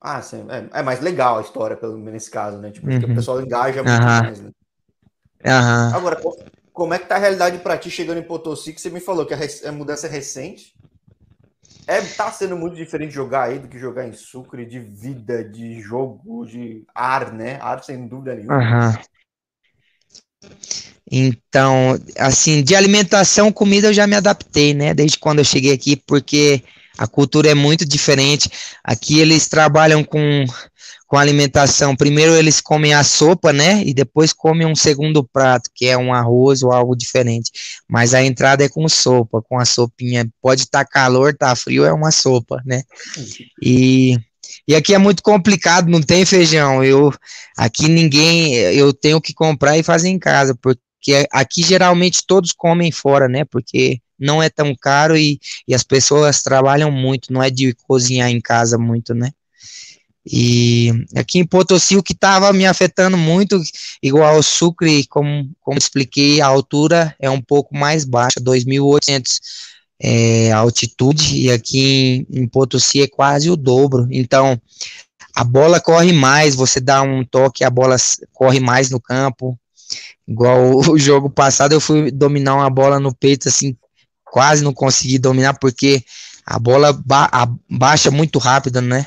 Ah, 0.00 0.22
sim, 0.22 0.46
é, 0.48 0.78
é, 0.78 0.82
mais 0.82 1.00
legal 1.00 1.38
a 1.38 1.42
história, 1.42 1.76
pelo 1.76 1.98
menos 1.98 2.12
nesse 2.12 2.30
caso, 2.30 2.56
né? 2.56 2.70
Tipo, 2.70 2.88
uhum. 2.88 2.98
o 2.98 3.14
pessoal 3.16 3.42
engaja 3.42 3.82
muito 3.82 4.00
uhum. 4.00 4.06
mais, 4.06 4.40
né? 4.40 4.50
Uhum. 5.44 5.96
Agora, 5.96 6.20
como 6.72 6.94
é 6.94 6.98
que 6.98 7.06
tá 7.06 7.16
a 7.16 7.18
realidade 7.18 7.58
para 7.58 7.76
ti 7.76 7.90
chegando 7.90 8.18
em 8.18 8.22
Potosí, 8.22 8.72
que 8.72 8.80
você 8.80 8.88
me 8.88 9.00
falou 9.00 9.26
que 9.26 9.34
a, 9.34 9.72
mudança 9.72 10.06
é 10.06 10.10
recente? 10.10 10.74
É, 11.86 12.00
tá 12.00 12.30
sendo 12.30 12.56
muito 12.56 12.76
diferente 12.76 13.12
jogar 13.12 13.48
aí 13.48 13.58
do 13.58 13.66
que 13.66 13.78
jogar 13.78 14.06
em 14.06 14.12
Sucre, 14.12 14.64
de 14.64 14.78
vida, 14.78 15.44
de 15.44 15.80
jogo, 15.80 16.46
de 16.46 16.86
ar, 16.94 17.32
né? 17.32 17.58
Ar 17.60 17.82
sem 17.82 18.06
dúvida 18.06 18.36
nenhuma. 18.36 18.56
Uhum. 18.56 18.92
Então, 21.10 21.98
assim, 22.16 22.62
de 22.62 22.74
alimentação, 22.76 23.50
comida 23.50 23.88
eu 23.88 23.92
já 23.94 24.06
me 24.06 24.14
adaptei, 24.14 24.72
né? 24.72 24.94
Desde 24.94 25.18
quando 25.18 25.40
eu 25.40 25.44
cheguei 25.44 25.72
aqui, 25.72 25.96
porque 25.96 26.62
a 26.96 27.06
cultura 27.06 27.50
é 27.50 27.54
muito 27.54 27.84
diferente. 27.84 28.48
Aqui 28.84 29.18
eles 29.18 29.48
trabalham 29.48 30.04
com, 30.04 30.44
com 31.08 31.16
alimentação. 31.16 31.96
Primeiro 31.96 32.36
eles 32.36 32.60
comem 32.60 32.94
a 32.94 33.02
sopa, 33.02 33.52
né? 33.52 33.82
E 33.84 33.92
depois 33.92 34.32
comem 34.32 34.66
um 34.66 34.76
segundo 34.76 35.24
prato, 35.24 35.68
que 35.74 35.86
é 35.86 35.98
um 35.98 36.14
arroz 36.14 36.62
ou 36.62 36.72
algo 36.72 36.94
diferente. 36.94 37.50
Mas 37.88 38.14
a 38.14 38.22
entrada 38.22 38.64
é 38.64 38.68
com 38.68 38.88
sopa, 38.88 39.42
com 39.42 39.58
a 39.58 39.64
sopinha. 39.64 40.28
Pode 40.40 40.62
estar 40.62 40.84
tá 40.84 40.90
calor, 40.90 41.34
tá 41.36 41.56
frio, 41.56 41.84
é 41.84 41.92
uma 41.92 42.12
sopa, 42.12 42.62
né? 42.64 42.82
E 43.60 44.16
e 44.68 44.74
aqui 44.74 44.94
é 44.94 44.98
muito 44.98 45.22
complicado, 45.22 45.88
não 45.88 46.02
tem 46.02 46.24
feijão. 46.24 46.84
Eu 46.84 47.12
aqui 47.56 47.88
ninguém, 47.88 48.54
eu 48.54 48.92
tenho 48.92 49.20
que 49.20 49.34
comprar 49.34 49.76
e 49.78 49.82
fazer 49.82 50.08
em 50.08 50.18
casa, 50.18 50.54
porque 50.54 50.80
aqui 51.32 51.62
geralmente 51.62 52.24
todos 52.26 52.52
comem 52.52 52.92
fora, 52.92 53.28
né? 53.28 53.44
Porque 53.44 54.00
não 54.18 54.42
é 54.42 54.50
tão 54.50 54.74
caro 54.74 55.16
e, 55.16 55.40
e 55.66 55.74
as 55.74 55.82
pessoas 55.82 56.42
trabalham 56.42 56.90
muito, 56.90 57.32
não 57.32 57.42
é 57.42 57.50
de 57.50 57.74
cozinhar 57.86 58.30
em 58.30 58.40
casa 58.40 58.76
muito, 58.76 59.14
né? 59.14 59.30
E 60.24 60.92
aqui 61.16 61.38
em 61.38 61.46
Potosí, 61.46 61.96
o 61.96 62.02
que 62.02 62.12
estava 62.12 62.52
me 62.52 62.66
afetando 62.66 63.16
muito, 63.16 63.60
igual 64.02 64.36
ao 64.36 64.42
Sucre, 64.42 65.06
como, 65.06 65.50
como 65.60 65.78
expliquei, 65.78 66.40
a 66.40 66.46
altura 66.46 67.16
é 67.18 67.30
um 67.30 67.40
pouco 67.40 67.74
mais 67.74 68.04
baixa, 68.04 68.38
2.800 68.38 69.40
é, 70.02 70.52
altitude, 70.52 71.36
e 71.36 71.50
aqui 71.50 72.26
em, 72.30 72.42
em 72.42 72.46
Potosí 72.46 73.00
é 73.00 73.08
quase 73.08 73.50
o 73.50 73.56
dobro. 73.56 74.06
Então, 74.10 74.60
a 75.34 75.44
bola 75.44 75.80
corre 75.80 76.12
mais, 76.12 76.54
você 76.54 76.80
dá 76.80 77.02
um 77.02 77.24
toque, 77.24 77.64
a 77.64 77.70
bola 77.70 77.96
corre 78.32 78.60
mais 78.60 78.90
no 78.90 79.00
campo. 79.00 79.58
Igual 80.26 80.76
o 80.88 80.98
jogo 80.98 81.28
passado, 81.28 81.72
eu 81.72 81.80
fui 81.80 82.10
dominar 82.10 82.54
uma 82.54 82.70
bola 82.70 83.00
no 83.00 83.14
peito, 83.14 83.48
assim, 83.48 83.76
quase 84.24 84.62
não 84.62 84.72
consegui 84.72 85.18
dominar, 85.18 85.54
porque 85.54 86.04
a 86.46 86.58
bola 86.58 86.92
ba 86.92 87.28
a, 87.32 87.48
baixa 87.68 88.10
muito 88.10 88.38
rápido, 88.38 88.80
né? 88.80 89.06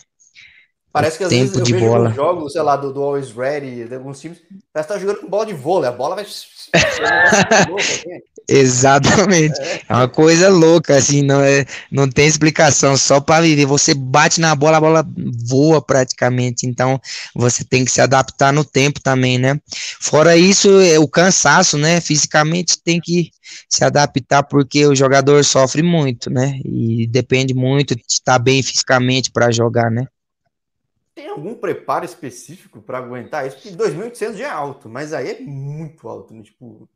Parece 0.92 1.18
que 1.18 1.24
às 1.24 1.30
tempo 1.30 1.42
vezes 1.42 1.58
eu 1.58 1.64
de 1.64 1.74
vejo 1.74 1.86
bola. 1.88 2.12
jogos, 2.12 2.54
sei 2.54 2.62
lá, 2.62 2.76
do, 2.76 2.94
do 2.94 3.02
Always 3.02 3.32
Ready, 3.32 3.86
de 3.86 3.96
alguns 3.96 4.20
times, 4.20 4.40
parece 4.72 4.88
que 4.88 4.94
tá 4.94 5.00
jogando 5.00 5.22
com 5.22 5.28
bola 5.28 5.46
de 5.46 5.54
vôlei, 5.54 5.90
a 5.90 5.92
bola 5.92 6.16
vai 6.16 6.26
Exatamente. 8.48 9.60
É. 9.62 9.82
é 9.88 9.94
uma 9.94 10.08
coisa 10.08 10.50
louca, 10.50 10.96
assim, 10.96 11.22
não, 11.22 11.42
é, 11.42 11.66
não 11.92 12.10
tem 12.10 12.28
explicação, 12.28 12.98
só 12.98 13.20
para 13.20 13.44
viver. 13.44 13.66
Você 13.66 13.94
bate 13.94 14.42
na 14.42 14.54
bola, 14.56 14.78
a 14.78 14.82
bola 14.82 15.06
voa 15.48 15.82
praticamente, 15.82 16.68
então 16.68 17.00
você 17.34 17.64
tem 17.64 17.86
que 17.86 17.92
se 17.92 18.02
adaptar 18.02 18.52
no 18.52 18.66
tempo 18.66 19.00
também, 19.02 19.38
né? 19.38 19.60
Fora 20.00 20.36
isso, 20.36 20.70
é 20.82 21.00
o 21.00 21.08
cansaço, 21.08 21.78
né? 21.78 22.02
Fisicamente 22.02 22.82
tem 22.84 23.00
que 23.00 23.32
se 23.70 23.84
adaptar 23.84 24.44
porque 24.44 24.86
o 24.86 24.96
jogador 24.96 25.44
sofre 25.44 25.82
muito, 25.82 26.30
né? 26.30 26.60
E 26.66 27.08
depende 27.08 27.54
muito 27.54 27.96
de 27.96 28.04
estar 28.10 28.40
bem 28.40 28.62
fisicamente 28.62 29.32
para 29.32 29.52
jogar, 29.52 29.90
né? 29.90 30.06
Tem 31.16 31.30
algum 31.30 31.54
preparo 31.54 32.06
específico 32.06 32.82
para 32.82 32.98
aguentar 32.98 33.46
isso? 33.46 33.58
Porque 33.58 33.70
2.800 33.70 34.36
já 34.36 34.48
é 34.48 34.50
alto, 34.50 34.90
mas 34.90 35.14
aí 35.14 35.30
é 35.30 35.40
muito 35.42 36.10
alto, 36.10 36.34
né? 36.34 36.42
Tipo, 36.42 36.90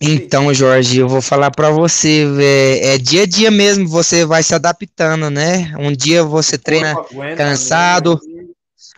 Então, 0.00 0.54
Jorge, 0.54 1.00
eu 1.00 1.08
vou 1.08 1.20
falar 1.20 1.50
para 1.50 1.70
você, 1.70 2.24
é, 2.40 2.94
é, 2.94 2.98
dia 2.98 3.22
a 3.22 3.26
dia 3.26 3.50
mesmo, 3.50 3.88
você 3.88 4.24
vai 4.24 4.44
se 4.44 4.54
adaptando, 4.54 5.28
né? 5.28 5.72
Um 5.76 5.92
dia 5.92 6.22
você 6.22 6.56
treina 6.56 6.94
cansado, 7.36 8.20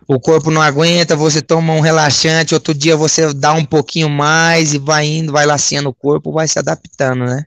o 0.07 0.21
corpo 0.21 0.51
não 0.51 0.61
aguenta, 0.61 1.17
você 1.17 1.41
toma 1.41 1.73
um 1.73 1.81
relaxante, 1.81 2.53
outro 2.53 2.75
dia 2.75 2.97
você 2.97 3.33
dá 3.33 3.55
um 3.55 3.65
pouquinho 3.65 4.11
mais 4.11 4.75
e 4.75 4.79
vai 4.79 5.07
indo, 5.07 5.33
vai 5.33 5.47
laciando 5.47 5.89
o 5.89 5.95
corpo, 5.95 6.33
vai 6.33 6.47
se 6.47 6.59
adaptando, 6.59 7.25
né? 7.25 7.47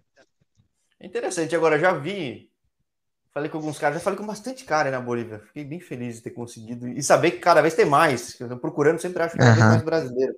Interessante, 0.99 1.55
agora 1.55 1.77
já 1.77 1.93
vi, 1.93 2.49
falei 3.31 3.49
com 3.49 3.57
alguns 3.57 3.77
caras, 3.77 3.97
já 3.97 4.03
falei 4.03 4.17
com 4.17 4.25
bastante 4.25 4.63
cara 4.63 4.89
na 4.89 4.99
Bolívia, 4.99 5.41
fiquei 5.47 5.63
bem 5.63 5.79
feliz 5.79 6.15
de 6.15 6.21
ter 6.21 6.31
conseguido, 6.31 6.87
e 6.87 7.03
saber 7.03 7.31
que 7.31 7.39
cada 7.39 7.61
vez 7.61 7.75
tem 7.75 7.85
mais, 7.85 8.39
eu 8.39 8.49
tô 8.49 8.57
procurando, 8.57 8.99
sempre 8.99 9.21
acho 9.21 9.37
cada 9.37 9.49
uhum. 9.49 9.55
vez 9.55 9.67
mais 9.67 9.81
brasileiro, 9.83 10.33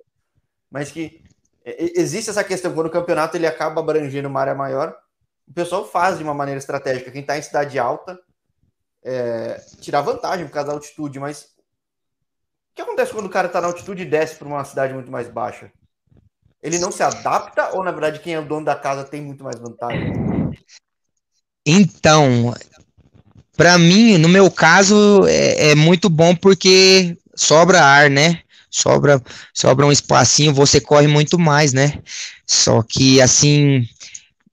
mas 0.70 0.90
que 0.90 1.22
existe 1.66 2.30
essa 2.30 2.44
questão, 2.44 2.72
quando 2.72 2.86
o 2.86 2.90
campeonato 2.90 3.36
ele 3.36 3.46
acaba 3.46 3.80
abrangendo 3.80 4.28
uma 4.28 4.40
área 4.40 4.54
maior, 4.54 4.96
o 5.48 5.52
pessoal 5.52 5.84
faz 5.84 6.16
de 6.16 6.24
uma 6.24 6.34
maneira 6.34 6.58
estratégica. 6.58 7.10
Quem 7.10 7.22
está 7.22 7.36
em 7.36 7.42
cidade 7.42 7.78
alta 7.78 8.18
é, 9.04 9.60
tirar 9.80 10.00
vantagem 10.00 10.46
por 10.46 10.52
causa 10.52 10.68
da 10.68 10.74
altitude, 10.74 11.18
mas 11.18 11.42
o 11.42 12.74
que 12.74 12.82
acontece 12.82 13.12
quando 13.12 13.26
o 13.26 13.30
cara 13.30 13.48
está 13.48 13.60
na 13.60 13.66
altitude 13.66 14.02
e 14.02 14.06
desce 14.06 14.36
para 14.36 14.46
uma 14.46 14.64
cidade 14.64 14.94
muito 14.94 15.10
mais 15.10 15.28
baixa? 15.28 15.72
Ele 16.62 16.78
não 16.78 16.92
se 16.92 17.02
adapta 17.02 17.70
ou, 17.74 17.82
na 17.82 17.90
verdade, 17.90 18.20
quem 18.20 18.34
é 18.34 18.40
o 18.40 18.44
dono 18.44 18.64
da 18.64 18.74
casa 18.74 19.04
tem 19.04 19.20
muito 19.20 19.42
mais 19.44 19.58
vantagem? 19.58 20.12
Então, 21.64 22.54
para 23.56 23.78
mim, 23.78 24.18
no 24.18 24.28
meu 24.28 24.50
caso, 24.50 25.26
é, 25.26 25.70
é 25.70 25.74
muito 25.74 26.08
bom 26.08 26.34
porque 26.34 27.16
sobra 27.34 27.82
ar, 27.82 28.10
né? 28.10 28.42
Sobra, 28.70 29.22
sobra 29.54 29.86
um 29.86 29.92
espacinho, 29.92 30.52
você 30.52 30.80
corre 30.80 31.06
muito 31.06 31.38
mais, 31.38 31.72
né? 31.72 32.00
Só 32.46 32.82
que 32.82 33.20
assim, 33.20 33.86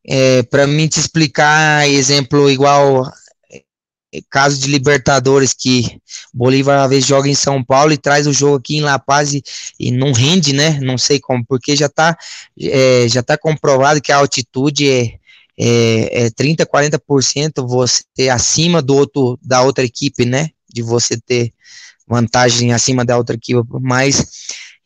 é, 0.06 0.44
para 0.44 0.68
mim 0.68 0.88
te 0.88 1.00
explicar, 1.00 1.88
exemplo 1.90 2.50
igual 2.50 3.06
é, 3.52 4.22
caso 4.30 4.60
de 4.60 4.68
Libertadores 4.68 5.54
que 5.54 6.00
Bolívar 6.34 6.84
às 6.84 6.90
vezes 6.90 7.06
joga 7.06 7.28
em 7.28 7.36
São 7.36 7.64
Paulo 7.64 7.94
e 7.94 7.98
traz 7.98 8.28
o 8.28 8.34
jogo 8.34 8.58
aqui 8.58 8.78
em 8.78 8.82
La 8.82 9.00
Paz 9.00 9.34
e, 9.34 9.44
e 9.80 9.92
não 9.92 10.12
rende, 10.12 10.54
né? 10.54 10.80
Não 10.82 10.98
sei 10.98 11.20
como, 11.20 11.46
porque 11.46 11.76
já 11.76 11.88
está 11.88 12.18
é, 12.60 13.08
já 13.08 13.24
tá 13.24 13.38
comprovado 13.38 14.02
que 14.02 14.12
a 14.12 14.18
altitude 14.18 14.90
é, 14.90 15.14
é, 15.58 16.26
é 16.26 16.30
30, 16.32 16.66
40% 16.66 17.66
você 17.68 18.04
acima 18.30 18.82
do 18.82 18.96
outro 18.96 19.40
da 19.42 19.62
outra 19.62 19.84
equipe, 19.84 20.26
né? 20.26 20.50
De 20.72 20.82
você 20.82 21.20
ter 21.20 21.54
vantagem 22.08 22.74
acima 22.74 23.06
da 23.06 23.18
outra 23.18 23.36
equipe, 23.36 23.62
mas 23.82 24.26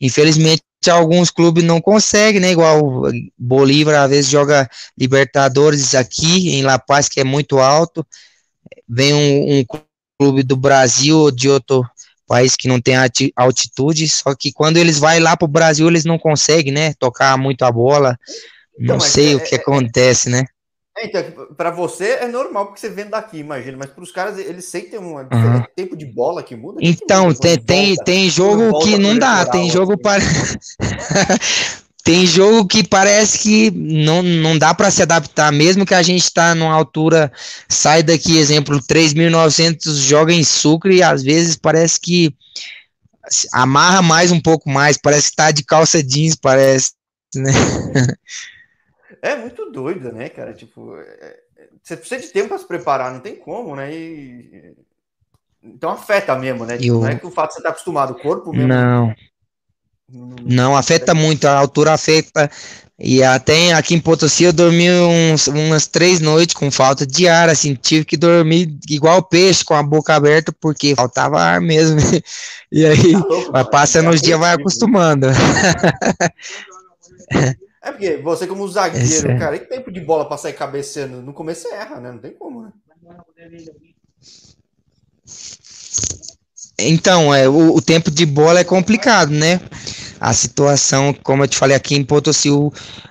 infelizmente 0.00 0.62
alguns 0.88 1.30
clubes 1.30 1.64
não 1.64 1.80
conseguem, 1.80 2.40
né? 2.40 2.52
Igual 2.52 3.10
Bolívar 3.36 4.04
às 4.04 4.10
vezes 4.10 4.30
joga 4.30 4.68
Libertadores 4.96 5.94
aqui 5.94 6.50
em 6.50 6.62
La 6.62 6.78
Paz, 6.78 7.08
que 7.08 7.20
é 7.20 7.24
muito 7.24 7.58
alto. 7.58 8.06
Vem 8.88 9.12
um, 9.12 9.58
um 9.58 9.64
clube 10.18 10.42
do 10.42 10.56
Brasil 10.56 11.18
ou 11.18 11.30
de 11.30 11.48
outro 11.48 11.84
país 12.26 12.54
que 12.54 12.68
não 12.68 12.80
tem 12.80 12.94
altitude, 13.34 14.06
só 14.08 14.34
que 14.34 14.52
quando 14.52 14.76
eles 14.76 14.98
vão 14.98 15.18
lá 15.18 15.36
para 15.36 15.46
o 15.46 15.50
Brasil, 15.50 15.88
eles 15.88 16.04
não 16.04 16.18
conseguem, 16.18 16.72
né? 16.72 16.92
Tocar 16.98 17.36
muito 17.38 17.64
a 17.64 17.72
bola. 17.72 18.18
Não 18.78 18.96
então, 18.96 19.00
sei 19.00 19.32
é, 19.32 19.36
o 19.36 19.40
que 19.40 19.54
é, 19.54 19.58
acontece, 19.58 20.28
né? 20.28 20.44
É, 20.98 21.06
então, 21.06 21.46
para 21.56 21.70
você 21.70 22.18
é 22.20 22.28
normal 22.28 22.66
porque 22.66 22.80
você 22.80 22.88
vem 22.88 23.06
daqui, 23.08 23.38
imagina, 23.38 23.76
mas 23.78 23.90
para 23.90 24.02
os 24.02 24.10
caras 24.10 24.36
eles 24.36 24.64
sentem 24.64 24.98
um 24.98 25.14
uhum. 25.16 25.64
tempo 25.76 25.96
de 25.96 26.04
bola 26.04 26.42
que 26.42 26.56
muda. 26.56 26.80
Então, 26.82 27.32
tem, 27.32 27.56
tem, 27.56 27.94
tem 27.96 28.28
jogo 28.28 28.80
que 28.80 28.98
não 28.98 29.16
dá, 29.16 29.46
tem 29.46 29.70
jogo 29.70 29.92
assim. 29.92 30.02
para. 30.02 30.20
tem 32.02 32.26
jogo 32.26 32.66
que 32.66 32.82
parece 32.82 33.38
que 33.38 33.70
não, 33.70 34.22
não 34.22 34.58
dá 34.58 34.74
para 34.74 34.90
se 34.90 35.02
adaptar, 35.02 35.52
mesmo 35.52 35.86
que 35.86 35.94
a 35.94 36.02
gente 36.02 36.22
está 36.22 36.54
numa 36.54 36.74
altura, 36.74 37.30
sai 37.68 38.02
daqui, 38.02 38.38
exemplo, 38.38 38.80
3.900, 38.80 39.94
joga 40.00 40.32
em 40.32 40.42
Sucre 40.42 40.96
e 40.96 41.02
às 41.02 41.22
vezes 41.22 41.54
parece 41.54 42.00
que 42.00 42.34
amarra 43.52 44.02
mais 44.02 44.32
um 44.32 44.40
pouco 44.40 44.68
mais, 44.68 44.96
parece 44.96 45.30
que 45.30 45.36
tá 45.36 45.50
de 45.52 45.62
calça 45.62 46.02
jeans, 46.02 46.34
parece, 46.34 46.92
né? 47.36 47.52
É 49.22 49.36
muito 49.36 49.70
doido, 49.70 50.12
né, 50.12 50.28
cara? 50.28 50.52
Tipo, 50.52 50.96
é, 50.96 51.36
é, 51.56 51.68
você 51.82 51.96
precisa 51.96 52.20
de 52.20 52.28
tempo 52.28 52.48
para 52.48 52.58
se 52.58 52.66
preparar, 52.66 53.12
não 53.12 53.20
tem 53.20 53.36
como, 53.36 53.74
né? 53.74 53.92
E, 53.92 54.74
então 55.62 55.90
afeta 55.90 56.36
mesmo, 56.36 56.64
né? 56.64 56.78
Tipo, 56.78 56.94
eu... 56.94 57.00
Não 57.00 57.08
é 57.08 57.16
que 57.16 57.26
o 57.26 57.30
fato 57.30 57.48
de 57.48 57.54
você 57.54 57.60
estar 57.60 57.70
tá 57.70 57.74
acostumado, 57.74 58.12
o 58.12 58.20
corpo 58.20 58.52
mesmo. 58.52 58.68
Não. 58.68 59.14
Não, 60.10 60.36
não 60.42 60.76
afeta 60.76 61.14
muito, 61.14 61.46
a 61.46 61.58
altura 61.58 61.92
afeta. 61.92 62.50
E 62.98 63.22
até 63.22 63.74
aqui 63.74 63.94
em 63.94 64.00
Potosí 64.00 64.42
eu 64.42 64.52
dormi 64.52 64.90
uns, 64.90 65.46
umas 65.46 65.86
três 65.86 66.20
noites 66.20 66.54
com 66.54 66.68
falta 66.68 67.06
de 67.06 67.28
ar, 67.28 67.48
assim, 67.48 67.74
tive 67.74 68.04
que 68.04 68.16
dormir 68.16 68.76
igual 68.90 69.22
peixe, 69.22 69.64
com 69.64 69.74
a 69.74 69.82
boca 69.84 70.16
aberta, 70.16 70.52
porque 70.60 70.96
faltava 70.96 71.40
ar 71.40 71.60
mesmo. 71.60 72.00
E 72.70 72.84
aí, 72.84 73.14
tá 73.14 73.50
vai 73.50 73.64
passando 73.64 74.10
os 74.10 74.20
dias, 74.20 74.38
vai 74.38 74.52
acostumando. 74.52 75.28
É 77.88 77.92
porque 77.92 78.16
você, 78.18 78.46
como 78.46 78.68
zagueiro, 78.68 79.30
é. 79.30 79.38
cara, 79.38 79.56
e 79.56 79.60
tempo 79.60 79.90
de 79.90 79.98
bola 79.98 80.28
pra 80.28 80.36
sair 80.36 80.52
cabeceando? 80.52 81.22
No 81.22 81.32
começo 81.32 81.62
você 81.62 81.74
erra, 81.74 81.98
né? 81.98 82.12
Não 82.12 82.18
tem 82.18 82.32
como, 82.32 82.62
né? 82.62 82.72
Então, 86.78 87.34
é, 87.34 87.48
o, 87.48 87.74
o, 87.74 87.80
tempo 87.80 88.10
de 88.10 88.26
bola 88.26 88.60
é 88.60 88.64
complicado, 88.64 89.30
né? 89.30 89.58
A 90.20 90.34
situação, 90.34 91.14
como 91.14 91.44
eu 91.44 91.48
te 91.48 91.56
falei 91.56 91.74
aqui 91.74 91.94
em 91.94 92.04
Potosí, 92.04 92.50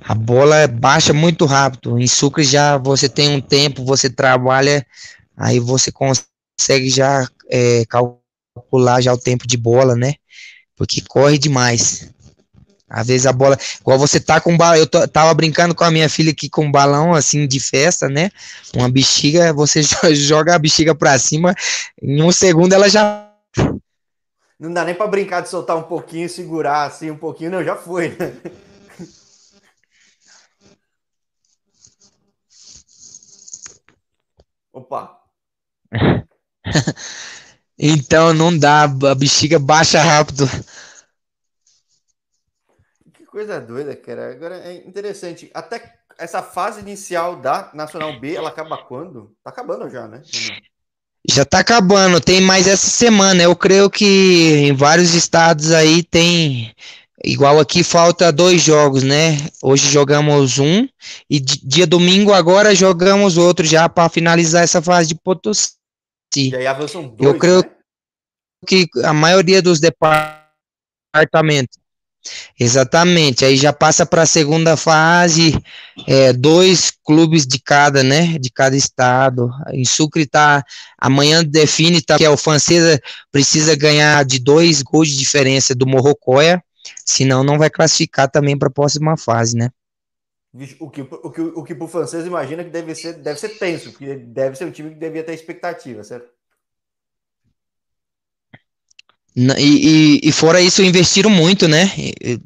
a 0.03 0.13
bola 0.13 0.67
baixa 0.67 1.11
muito 1.11 1.45
rápido. 1.45 1.97
Em 1.97 2.05
Sucre 2.05 2.43
já 2.43 2.77
você 2.77 3.09
tem 3.09 3.29
um 3.29 3.41
tempo, 3.41 3.83
você 3.83 4.11
trabalha, 4.11 4.85
aí 5.35 5.59
você 5.59 5.91
consegue 5.91 6.89
já 6.89 7.27
é, 7.49 7.83
calcular 7.85 9.01
já 9.01 9.11
o 9.11 9.17
tempo 9.17 9.47
de 9.47 9.57
bola, 9.57 9.95
né? 9.95 10.13
Porque 10.75 11.01
corre 11.01 11.39
demais. 11.39 12.13
Às 12.89 13.07
vezes 13.07 13.25
a 13.25 13.33
bola, 13.33 13.57
igual 13.81 13.99
você 13.99 14.19
tá 14.19 14.39
com 14.39 14.55
balão, 14.55 14.77
eu 14.77 14.87
tava 14.87 15.33
brincando 15.33 15.75
com 15.75 15.83
a 15.83 15.91
minha 15.91 16.09
filha 16.09 16.31
aqui 16.31 16.49
com 16.49 16.65
um 16.65 16.71
balão 16.71 17.13
assim 17.13 17.45
de 17.45 17.59
festa, 17.59 18.07
né? 18.07 18.29
Uma 18.73 18.89
bexiga, 18.89 19.51
você 19.51 19.81
joga 20.15 20.55
a 20.55 20.59
bexiga 20.59 20.95
para 20.95 21.19
cima, 21.19 21.53
em 22.01 22.21
um 22.23 22.31
segundo 22.31 22.73
ela 22.73 22.87
já 22.87 23.27
não 24.59 24.73
dá 24.73 24.83
nem 24.83 24.95
para 24.95 25.07
brincar 25.07 25.41
de 25.41 25.49
soltar 25.49 25.77
um 25.77 25.83
pouquinho, 25.83 26.27
segurar 26.27 26.85
assim 26.85 27.11
um 27.11 27.17
pouquinho, 27.17 27.51
não, 27.51 27.63
já 27.63 27.75
foi, 27.75 28.09
né? 28.09 28.33
Opa. 34.73 35.19
então 37.77 38.33
não 38.33 38.57
dá, 38.57 38.83
a 38.83 39.15
bexiga 39.15 39.59
baixa 39.59 40.01
rápido 40.01 40.49
coisa 43.37 43.61
doida, 43.61 43.95
cara. 43.95 44.31
Agora 44.31 44.55
é 44.55 44.77
interessante. 44.77 45.51
Até 45.53 45.93
essa 46.17 46.41
fase 46.41 46.79
inicial 46.79 47.35
da 47.35 47.69
Nacional 47.71 48.19
B, 48.19 48.33
ela 48.33 48.49
acaba 48.49 48.79
quando? 48.79 49.31
Tá 49.43 49.51
acabando 49.51 49.87
já, 49.91 50.07
né? 50.07 50.23
Já 51.29 51.45
tá 51.45 51.59
acabando, 51.59 52.19
tem 52.19 52.41
mais 52.41 52.65
essa 52.65 52.89
semana. 52.89 53.43
Eu 53.43 53.55
creio 53.55 53.91
que 53.91 54.65
em 54.67 54.73
vários 54.73 55.13
estados 55.13 55.71
aí 55.71 56.01
tem. 56.01 56.73
Igual 57.23 57.59
aqui 57.59 57.83
falta 57.83 58.31
dois 58.31 58.59
jogos, 58.63 59.03
né? 59.03 59.37
Hoje 59.61 59.87
jogamos 59.87 60.57
um 60.57 60.87
e 61.29 61.39
dia 61.39 61.85
domingo 61.85 62.33
agora 62.33 62.73
jogamos 62.73 63.37
outro 63.37 63.63
já 63.67 63.87
para 63.87 64.09
finalizar 64.09 64.63
essa 64.63 64.81
fase 64.81 65.09
de 65.09 65.15
Potosí. 65.15 65.73
E 66.35 66.55
aí 66.55 66.65
avançam 66.65 67.07
dois, 67.07 67.21
Eu 67.21 67.37
creio 67.37 67.61
né? 67.61 67.69
que 68.65 68.87
a 69.03 69.13
maioria 69.13 69.61
dos 69.61 69.79
departamentos 69.79 71.77
Exatamente, 72.59 73.45
aí 73.45 73.55
já 73.55 73.71
passa 73.71 74.05
para 74.05 74.23
a 74.23 74.25
segunda 74.25 74.75
fase, 74.75 75.57
é, 76.07 76.33
dois 76.33 76.91
clubes 77.05 77.45
de 77.45 77.59
cada, 77.59 78.03
né, 78.03 78.37
de 78.39 78.49
cada 78.49 78.75
estado. 78.75 79.49
Em 79.71 79.85
Sucre 79.85 80.25
tá, 80.25 80.63
amanhã 80.97 81.43
define 81.43 82.01
tá, 82.01 82.17
que 82.17 82.25
é 82.25 82.29
o 82.29 82.37
Francesa 82.37 82.99
precisa 83.31 83.75
ganhar 83.75 84.25
de 84.25 84.39
dois 84.39 84.81
gols 84.81 85.09
de 85.09 85.17
diferença 85.17 85.73
do 85.73 85.87
Morrocoia, 85.87 86.61
senão 87.05 87.43
não 87.43 87.57
vai 87.57 87.69
classificar 87.69 88.29
também 88.29 88.57
para 88.57 88.67
a 88.67 88.71
próxima 88.73 89.15
fase, 89.15 89.55
né. 89.55 89.69
O 90.79 90.89
que, 90.89 91.01
o 91.01 91.29
que, 91.29 91.41
o 91.41 91.63
que 91.63 91.75
para 91.75 91.85
o 91.85 91.87
francês 91.87 92.25
imagina 92.25 92.63
que 92.63 92.71
deve 92.71 92.95
ser, 92.95 93.13
deve 93.13 93.39
ser 93.39 93.49
tenso, 93.59 93.91
porque 93.91 94.15
deve 94.15 94.55
ser 94.55 94.65
um 94.65 94.71
time 94.71 94.89
que 94.89 94.95
devia 94.95 95.23
ter 95.23 95.33
expectativa, 95.33 96.03
certo? 96.03 96.36
E, 99.39 99.51
e, 99.53 100.29
e, 100.29 100.31
fora 100.31 100.59
isso, 100.59 100.81
investiram 100.81 101.29
muito, 101.29 101.67
né? 101.67 101.91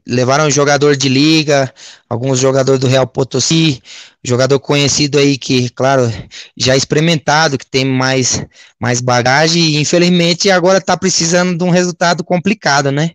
Levaram 0.05 0.51
jogador 0.51 0.97
de 0.97 1.07
liga, 1.07 1.73
alguns 2.09 2.37
jogadores 2.37 2.81
do 2.81 2.87
Real 2.87 3.07
Potosí, 3.07 3.81
jogador 4.21 4.59
conhecido 4.59 5.17
aí 5.17 5.37
que, 5.37 5.69
claro, 5.69 6.11
já 6.57 6.75
experimentado, 6.75 7.57
que 7.57 7.65
tem 7.65 7.85
mais, 7.85 8.45
mais 8.77 8.99
bagagem, 8.99 9.63
e 9.63 9.77
infelizmente 9.79 10.51
agora 10.51 10.79
está 10.79 10.97
precisando 10.97 11.57
de 11.57 11.63
um 11.63 11.69
resultado 11.69 12.25
complicado, 12.25 12.91
né? 12.91 13.11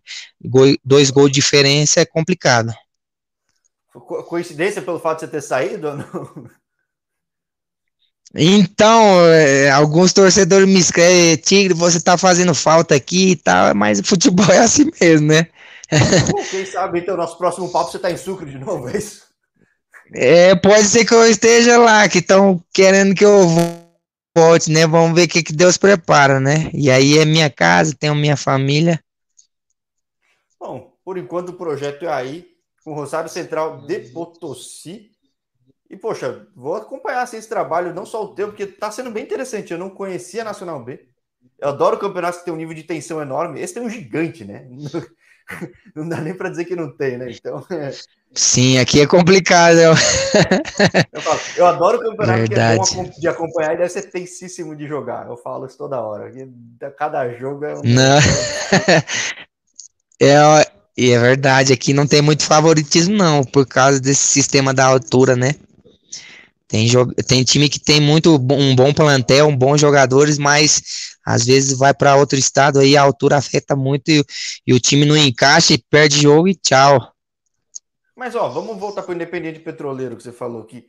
Dois 0.82 1.10
gols 1.10 1.28
de 1.28 1.34
diferença 1.34 2.00
é 2.00 2.06
complicado. 2.06 2.72
Coincidência 4.26 4.80
pelo 4.80 4.98
fato 4.98 5.20
de 5.20 5.26
você 5.26 5.32
ter 5.32 5.42
saído 5.42 5.88
ou 5.88 5.96
não? 5.98 6.50
Então, 8.38 9.24
é, 9.32 9.70
alguns 9.70 10.12
torcedores 10.12 10.68
me 10.68 10.78
escrevem, 10.78 11.36
Tigre, 11.36 11.72
você 11.72 11.98
tá 12.00 12.18
fazendo 12.18 12.54
falta 12.54 12.94
aqui 12.94 13.30
e 13.30 13.36
tal, 13.36 13.74
mas 13.74 14.00
futebol 14.04 14.50
é 14.50 14.58
assim 14.58 14.90
mesmo, 15.00 15.28
né? 15.28 15.48
Bom, 16.30 16.44
quem 16.50 16.66
sabe, 16.66 17.00
então, 17.00 17.16
nosso 17.16 17.38
próximo 17.38 17.70
papo 17.70 17.90
você 17.90 17.98
tá 17.98 18.10
em 18.10 18.16
Sucre 18.16 18.50
de 18.50 18.58
novo, 18.58 18.88
é 18.88 18.98
isso? 18.98 19.24
É, 20.12 20.54
pode 20.54 20.84
ser 20.84 21.04
que 21.04 21.14
eu 21.14 21.24
esteja 21.26 21.78
lá, 21.78 22.08
que 22.08 22.18
estão 22.18 22.62
querendo 22.72 23.14
que 23.14 23.24
eu 23.24 23.40
volte, 24.36 24.70
né? 24.70 24.86
Vamos 24.86 25.14
ver 25.14 25.24
o 25.24 25.28
que, 25.28 25.42
que 25.42 25.52
Deus 25.52 25.78
prepara, 25.78 26.38
né? 26.38 26.70
E 26.74 26.90
aí 26.90 27.18
é 27.18 27.24
minha 27.24 27.48
casa, 27.48 27.96
tenho 27.98 28.14
minha 28.14 28.36
família. 28.36 29.02
Bom, 30.60 30.92
por 31.04 31.16
enquanto 31.16 31.50
o 31.50 31.56
projeto 31.56 32.04
é 32.04 32.12
aí, 32.12 32.46
com 32.84 32.92
o 32.92 32.94
Rosário 32.94 33.30
Central 33.30 33.86
de 33.86 33.98
Potosí. 34.10 35.10
E, 35.88 35.96
poxa, 35.96 36.46
vou 36.54 36.74
acompanhar 36.74 37.22
assim, 37.22 37.36
esse 37.36 37.48
trabalho, 37.48 37.94
não 37.94 38.04
só 38.04 38.24
o 38.24 38.34
teu, 38.34 38.48
porque 38.48 38.64
está 38.64 38.90
sendo 38.90 39.10
bem 39.10 39.22
interessante. 39.22 39.72
Eu 39.72 39.78
não 39.78 39.90
conhecia 39.90 40.42
a 40.42 40.44
Nacional 40.44 40.82
B. 40.82 41.06
Eu 41.58 41.68
adoro 41.68 41.98
campeonatos 41.98 42.40
que 42.40 42.44
tem 42.44 42.52
um 42.52 42.56
nível 42.56 42.74
de 42.74 42.82
tensão 42.82 43.22
enorme. 43.22 43.60
Esse 43.60 43.74
tem 43.74 43.82
um 43.82 43.90
gigante, 43.90 44.44
né? 44.44 44.66
Não 45.94 46.08
dá 46.08 46.20
nem 46.20 46.34
para 46.34 46.48
dizer 46.48 46.64
que 46.64 46.74
não 46.74 46.90
tem, 46.90 47.16
né? 47.16 47.30
Então. 47.30 47.64
É... 47.70 47.92
Sim, 48.34 48.78
aqui 48.78 49.00
é 49.00 49.06
complicado. 49.06 49.78
Eu, 49.78 49.94
falo, 51.22 51.40
eu 51.56 51.66
adoro 51.66 52.00
campeonato 52.00 52.40
Verdade. 52.40 52.90
que 52.90 52.98
é 52.98 53.02
bom 53.02 53.10
de 53.10 53.28
acompanhar 53.28 53.74
e 53.74 53.76
deve 53.76 53.88
ser 53.88 54.10
tensíssimo 54.10 54.74
de 54.74 54.88
jogar. 54.88 55.28
Eu 55.28 55.36
falo 55.36 55.66
isso 55.66 55.78
toda 55.78 56.00
hora. 56.00 56.32
Cada 56.98 57.32
jogo 57.34 57.64
é 57.64 57.76
um. 57.76 57.82
Não. 57.84 58.18
é, 60.20 60.34
e 60.96 61.12
é 61.12 61.18
verdade, 61.18 61.72
aqui 61.72 61.92
não 61.92 62.06
tem 62.06 62.20
muito 62.20 62.42
favoritismo, 62.42 63.14
não, 63.14 63.44
por 63.44 63.66
causa 63.66 64.00
desse 64.00 64.26
sistema 64.28 64.74
da 64.74 64.86
altura, 64.86 65.36
né? 65.36 65.54
Tem, 66.68 66.88
tem 67.26 67.44
time 67.44 67.68
que 67.68 67.78
tem 67.78 68.00
muito 68.00 68.34
um 68.34 68.74
bom 68.74 68.92
plantel, 68.92 69.46
um 69.46 69.56
bons 69.56 69.80
jogadores, 69.80 70.36
mas 70.36 70.82
às 71.24 71.44
vezes 71.44 71.78
vai 71.78 71.94
para 71.94 72.16
outro 72.16 72.36
estado 72.38 72.80
aí 72.80 72.96
a 72.96 73.02
altura 73.02 73.36
afeta 73.36 73.76
muito 73.76 74.10
e, 74.10 74.24
e, 74.66 74.74
o 74.74 74.80
time 74.80 75.04
não 75.04 75.16
encaixa 75.16 75.74
e 75.74 75.78
perde 75.78 76.20
jogo 76.20 76.48
e 76.48 76.54
tchau. 76.54 77.12
Mas 78.16 78.34
ó, 78.34 78.48
vamos 78.48 78.78
voltar 78.78 79.02
para 79.02 79.12
o 79.12 79.14
Independente 79.14 79.60
Petroleiro 79.60 80.16
que 80.16 80.22
você 80.22 80.32
falou 80.32 80.64
que 80.64 80.88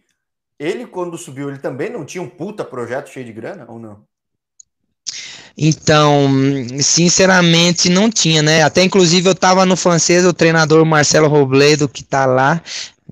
ele 0.59 0.87
quando 0.87 1.17
subiu 1.17 1.49
ele 1.49 1.59
também 1.59 1.91
não 1.91 2.03
tinha 2.05 2.23
um 2.23 2.29
puta 2.29 2.65
projeto 2.65 3.09
cheio 3.09 3.25
de 3.25 3.33
grana 3.33 3.65
ou 3.69 3.77
não? 3.77 4.03
Então, 5.55 6.29
sinceramente, 6.81 7.89
não 7.89 8.11
tinha, 8.11 8.43
né? 8.43 8.61
Até 8.61 8.83
inclusive 8.83 9.27
eu 9.27 9.33
tava 9.33 9.65
no 9.65 9.75
francês, 9.75 10.23
o 10.23 10.33
treinador 10.33 10.85
Marcelo 10.85 11.27
Robledo, 11.27 11.89
que 11.89 12.03
tá 12.03 12.27
lá, 12.27 12.61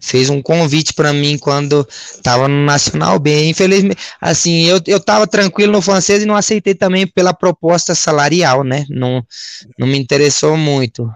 fez 0.06 0.30
um 0.30 0.42
convite 0.42 0.94
para 0.94 1.12
mim 1.12 1.38
quando 1.38 1.88
estava 1.90 2.48
no 2.48 2.64
Nacional 2.64 3.18
B. 3.18 3.50
Infelizmente, 3.50 3.98
assim, 4.22 4.66
eu, 4.66 4.80
eu 4.86 5.00
tranquilo 5.28 5.74
no 5.74 5.82
francês 5.82 6.22
e 6.22 6.26
não 6.26 6.36
aceitei 6.36 6.76
também 6.76 7.08
pela 7.08 7.34
proposta 7.34 7.96
salarial, 7.96 8.64
né? 8.64 8.86
Não, 8.90 9.26
não 9.80 9.88
me 9.88 9.98
interessou 9.98 10.56
muito. 10.56 11.12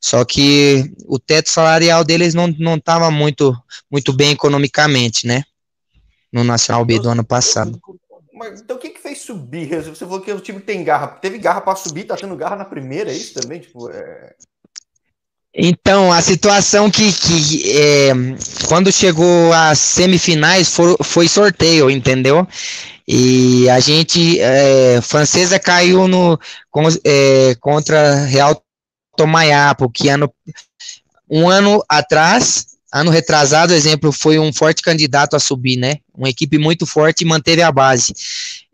Só 0.00 0.24
que 0.24 0.92
o 1.06 1.18
teto 1.18 1.50
salarial 1.50 2.04
deles 2.04 2.34
não, 2.34 2.48
não 2.58 2.78
tava 2.78 3.10
muito, 3.10 3.54
muito 3.90 4.12
bem 4.12 4.32
economicamente, 4.32 5.26
né? 5.26 5.44
No 6.32 6.42
Nacional 6.42 6.84
B 6.84 6.98
do 6.98 7.10
ano 7.10 7.24
passado. 7.24 7.78
Mas, 8.32 8.60
então 8.62 8.76
o 8.76 8.80
que, 8.80 8.90
que 8.90 9.00
fez 9.00 9.20
subir? 9.20 9.68
Você 9.84 10.04
falou 10.04 10.20
que 10.20 10.32
o 10.32 10.40
time 10.40 10.60
tem 10.60 10.82
garra. 10.82 11.06
Teve 11.06 11.38
garra 11.38 11.60
para 11.60 11.76
subir, 11.76 12.04
tá 12.04 12.16
tendo 12.16 12.34
garra 12.34 12.56
na 12.56 12.64
primeira, 12.64 13.12
é 13.12 13.14
isso 13.14 13.34
também? 13.34 13.60
Tipo, 13.60 13.90
é... 13.90 14.34
Então, 15.54 16.10
a 16.10 16.22
situação 16.22 16.90
que, 16.90 17.12
que 17.12 17.78
é, 17.78 18.12
quando 18.66 18.90
chegou 18.90 19.52
às 19.52 19.78
semifinais 19.78 20.74
foi, 20.74 20.96
foi, 21.02 21.28
sorteio, 21.28 21.90
entendeu? 21.90 22.48
E 23.06 23.68
a 23.68 23.78
gente, 23.78 24.40
é, 24.40 25.00
francesa 25.02 25.58
caiu 25.58 26.08
no, 26.08 26.38
com, 26.70 26.88
é, 27.04 27.54
contra 27.60 28.24
Real 28.24 28.62
Tomayapo, 29.14 29.90
que 29.90 30.08
ano, 30.08 30.32
um 31.30 31.50
ano 31.50 31.84
atrás, 31.86 32.66
ano 32.90 33.10
retrasado, 33.10 33.74
exemplo, 33.74 34.10
foi 34.10 34.38
um 34.38 34.52
forte 34.54 34.80
candidato 34.80 35.36
a 35.36 35.40
subir, 35.40 35.76
né? 35.76 35.96
Uma 36.14 36.30
equipe 36.30 36.56
muito 36.56 36.86
forte 36.86 37.22
e 37.22 37.26
manteve 37.26 37.60
a 37.60 37.70
base. 37.70 38.14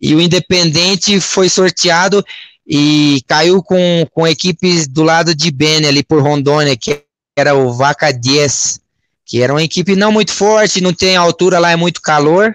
E 0.01 0.15
o 0.15 0.21
Independente 0.21 1.21
foi 1.21 1.49
sorteado 1.49 2.25
e 2.69 3.23
caiu 3.27 3.63
com, 3.63 4.07
com 4.13 4.27
equipes 4.27 4.87
do 4.87 5.03
lado 5.03 5.35
de 5.35 5.51
Bene 5.51 5.87
ali 5.87 6.03
por 6.03 6.23
Rondônia, 6.23 6.77
que 6.77 7.03
era 7.35 7.55
o 7.55 7.73
Vaca 7.73 8.13
10, 8.13 8.83
que 9.25 9.41
era 9.41 9.55
uma 9.55 9.63
equipe 9.63 9.97
não 9.97 10.13
muito 10.13 10.33
forte, 10.33 10.83
não 10.83 10.93
tem 10.93 11.17
altura 11.17 11.59
lá, 11.59 11.71
é 11.71 11.77
muito 11.77 12.03
calor. 12.03 12.55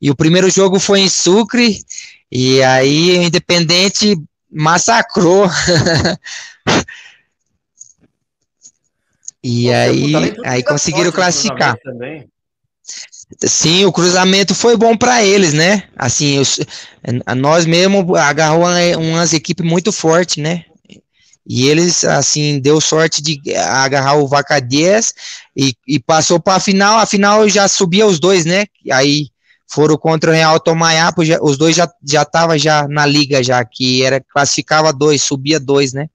E 0.00 0.10
o 0.10 0.16
primeiro 0.16 0.50
jogo 0.50 0.80
foi 0.80 1.00
em 1.00 1.08
Sucre, 1.08 1.78
e 2.30 2.62
aí 2.62 3.18
o 3.18 3.22
Independente 3.22 4.20
massacrou. 4.50 5.46
e 9.44 9.66
Nossa, 9.66 9.78
aí, 9.78 10.36
aí 10.44 10.62
conseguiram 10.64 11.12
classificar. 11.12 11.78
Também. 11.78 12.28
Sim, 13.44 13.84
o 13.84 13.92
cruzamento 13.92 14.54
foi 14.54 14.76
bom 14.76 14.96
para 14.96 15.24
eles, 15.24 15.52
né? 15.52 15.84
Assim, 15.96 16.40
nós 17.36 17.66
mesmo 17.66 18.14
agarrou 18.16 18.64
umas 18.98 19.32
equipes 19.32 19.64
muito 19.64 19.92
fortes, 19.92 20.36
né? 20.36 20.64
E 21.46 21.66
eles, 21.66 22.04
assim, 22.04 22.60
deu 22.60 22.80
sorte 22.80 23.20
de 23.20 23.40
agarrar 23.56 24.14
o 24.14 24.28
Vaca 24.28 24.60
10 24.60 25.12
e, 25.56 25.74
e 25.88 25.98
passou 25.98 26.38
para 26.38 26.56
a 26.56 26.60
final. 26.60 26.98
A 26.98 27.06
final 27.06 27.48
já 27.48 27.66
subia 27.66 28.06
os 28.06 28.20
dois, 28.20 28.44
né? 28.44 28.66
Aí 28.92 29.28
foram 29.68 29.96
contra 29.96 30.30
o 30.30 30.34
Real 30.34 30.60
Tomaiapo, 30.60 31.24
já, 31.24 31.38
os 31.42 31.56
dois 31.56 31.74
já 31.74 31.90
já 32.06 32.24
tava 32.24 32.58
já 32.58 32.86
na 32.86 33.06
liga 33.06 33.42
já, 33.42 33.64
que 33.64 34.04
era 34.04 34.20
classificava 34.20 34.92
dois, 34.92 35.22
subia 35.22 35.58
dois, 35.58 35.92
né? 35.92 36.08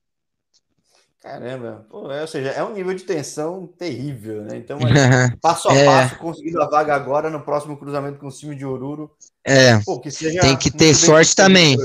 Caramba, 1.27 1.85
Pô, 1.89 2.09
é, 2.09 2.21
ou 2.21 2.27
seja, 2.27 2.51
é 2.51 2.63
um 2.63 2.73
nível 2.73 2.93
de 2.93 3.03
tensão 3.03 3.67
terrível, 3.77 4.43
né? 4.43 4.55
Então, 4.55 4.79
passo 5.41 5.67
a 5.67 5.75
é. 5.75 5.85
passo, 5.85 6.17
conseguindo 6.17 6.61
a 6.61 6.69
vaga 6.69 6.95
agora 6.95 7.29
no 7.29 7.41
próximo 7.41 7.75
cruzamento 7.75 8.17
com 8.17 8.27
o 8.27 8.31
time 8.31 8.55
de 8.55 8.65
Oruro. 8.65 9.11
É, 9.43 9.77
Pô, 9.79 9.99
que 9.99 10.09
tem 10.09 10.55
que 10.55 10.71
ter 10.71 10.95
sorte 10.95 11.35
também. 11.35 11.75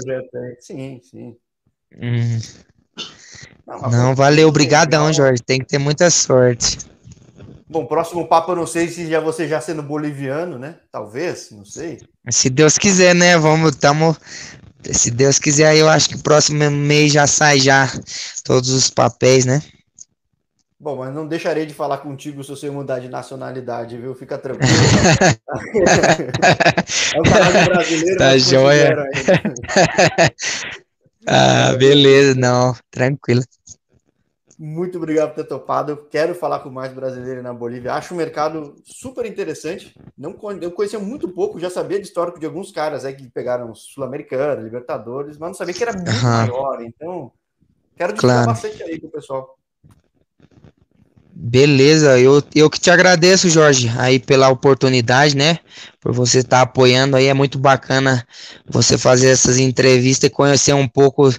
Sim, 0.60 1.00
sim. 1.02 1.36
Hum. 2.00 2.38
Não, 3.66 3.90
não 3.90 4.14
valeu, 4.14 4.46
obrigadão, 4.46 5.12
Jorge. 5.12 5.42
Tem 5.42 5.58
que 5.58 5.66
ter 5.66 5.78
muita 5.78 6.08
sorte. 6.08 6.78
Bom, 7.68 7.84
próximo 7.86 8.28
papo 8.28 8.52
eu 8.52 8.56
não 8.56 8.66
sei 8.66 8.86
se 8.86 9.08
já 9.08 9.18
você 9.18 9.48
já 9.48 9.60
sendo 9.60 9.82
boliviano, 9.82 10.56
né? 10.56 10.76
Talvez, 10.92 11.50
não 11.50 11.64
sei. 11.64 12.00
Se 12.30 12.48
Deus 12.48 12.78
quiser, 12.78 13.14
né? 13.14 13.36
Vamos, 13.36 13.70
estamos 13.70 14.18
se 14.92 15.10
Deus 15.10 15.38
quiser, 15.38 15.76
eu 15.76 15.88
acho 15.88 16.08
que 16.08 16.16
o 16.16 16.22
próximo 16.22 16.70
mês 16.70 17.12
já 17.12 17.26
sai 17.26 17.60
já 17.60 17.88
todos 18.44 18.70
os 18.70 18.90
papéis, 18.90 19.44
né? 19.44 19.62
Bom, 20.82 20.96
mas 20.96 21.14
não 21.14 21.28
deixarei 21.28 21.64
de 21.64 21.72
falar 21.72 21.98
contigo 21.98 22.42
se 22.42 22.50
você 22.50 22.68
mudar 22.68 22.98
de 22.98 23.08
nacionalidade, 23.08 23.96
viu? 23.96 24.16
Fica 24.16 24.36
tranquilo. 24.36 24.72
é 27.14 27.20
um 27.20 27.22
canal 27.22 27.64
brasileiro. 27.66 28.18
Tá 28.18 28.36
joia. 28.36 28.92
ah, 31.24 31.72
beleza, 31.78 32.34
não, 32.34 32.74
tranquilo. 32.90 33.44
Muito 34.64 34.96
obrigado 34.96 35.30
por 35.30 35.42
ter 35.42 35.48
topado. 35.48 36.06
Quero 36.08 36.36
falar 36.36 36.60
com 36.60 36.70
mais 36.70 36.92
brasileiros 36.92 37.42
na 37.42 37.52
Bolívia. 37.52 37.94
Acho 37.94 38.14
o 38.14 38.16
mercado 38.16 38.76
super 38.84 39.26
interessante. 39.26 39.92
Não, 40.16 40.36
eu 40.60 40.70
conhecia 40.70 41.00
muito 41.00 41.28
pouco, 41.28 41.58
já 41.58 41.68
sabia 41.68 41.98
de 41.98 42.06
histórico 42.06 42.38
de 42.38 42.46
alguns 42.46 42.70
caras 42.70 43.04
aí 43.04 43.12
que 43.12 43.28
pegaram 43.28 43.74
Sul-Americana, 43.74 44.62
Libertadores, 44.62 45.36
mas 45.36 45.48
não 45.48 45.54
sabia 45.54 45.74
que 45.74 45.82
era 45.82 45.92
muito 45.92 46.08
uhum. 46.08 46.22
maior. 46.22 46.80
Então, 46.80 47.32
quero 47.96 48.12
discutir 48.12 48.46
bastante 48.46 48.82
aí 48.84 49.00
com 49.00 49.08
o 49.08 49.10
pessoal. 49.10 49.58
Beleza, 51.34 52.20
eu, 52.20 52.40
eu 52.54 52.70
que 52.70 52.78
te 52.78 52.88
agradeço, 52.88 53.50
Jorge, 53.50 53.90
aí 53.98 54.20
pela 54.20 54.48
oportunidade, 54.48 55.36
né? 55.36 55.58
Por 56.00 56.12
você 56.12 56.38
estar 56.38 56.58
tá 56.58 56.62
apoiando 56.62 57.16
aí, 57.16 57.26
é 57.26 57.34
muito 57.34 57.58
bacana 57.58 58.24
você 58.64 58.96
fazer 58.96 59.30
essas 59.30 59.58
entrevistas 59.58 60.30
e 60.30 60.32
conhecer 60.32 60.72
um 60.72 60.86
pouco 60.86 61.34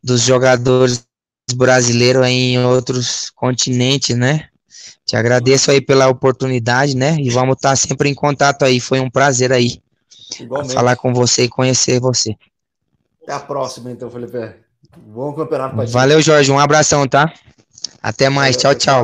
dos 0.00 0.20
jogadores 0.20 1.07
brasileiro 1.54 2.24
em 2.24 2.58
outros 2.64 3.30
continentes, 3.30 4.16
né? 4.16 4.48
Te 5.04 5.16
agradeço 5.16 5.70
aí 5.70 5.80
pela 5.80 6.08
oportunidade, 6.08 6.94
né? 6.94 7.16
E 7.18 7.30
vamos 7.30 7.56
estar 7.56 7.74
sempre 7.76 8.10
em 8.10 8.14
contato 8.14 8.64
aí. 8.64 8.78
Foi 8.78 9.00
um 9.00 9.10
prazer 9.10 9.52
aí 9.52 9.80
falar 10.72 10.96
com 10.96 11.14
você 11.14 11.44
e 11.44 11.48
conhecer 11.48 11.98
você. 11.98 12.36
Até 13.22 13.32
a 13.32 13.40
próxima, 13.40 13.90
então, 13.90 14.10
Felipe. 14.10 14.54
Bom 14.96 15.32
campeonato 15.32 15.74
pra 15.74 15.84
Valeu, 15.86 16.20
Jorge. 16.20 16.50
Um 16.50 16.58
abração, 16.58 17.06
tá? 17.06 17.32
Até 18.02 18.28
mais. 18.28 18.56
Valeu, 18.56 18.74
tchau, 18.74 18.74
tchau. 18.74 18.96